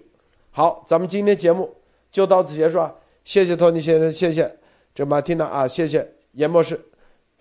[0.51, 1.73] 好，咱们今天节目
[2.11, 2.93] 就到此结束啊！
[3.23, 4.53] 谢谢托尼先生，谢谢
[4.93, 6.77] 这马蒂娜啊，谢谢严博士，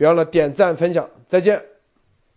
[0.02, 1.71] 别忘了点赞分享，再见。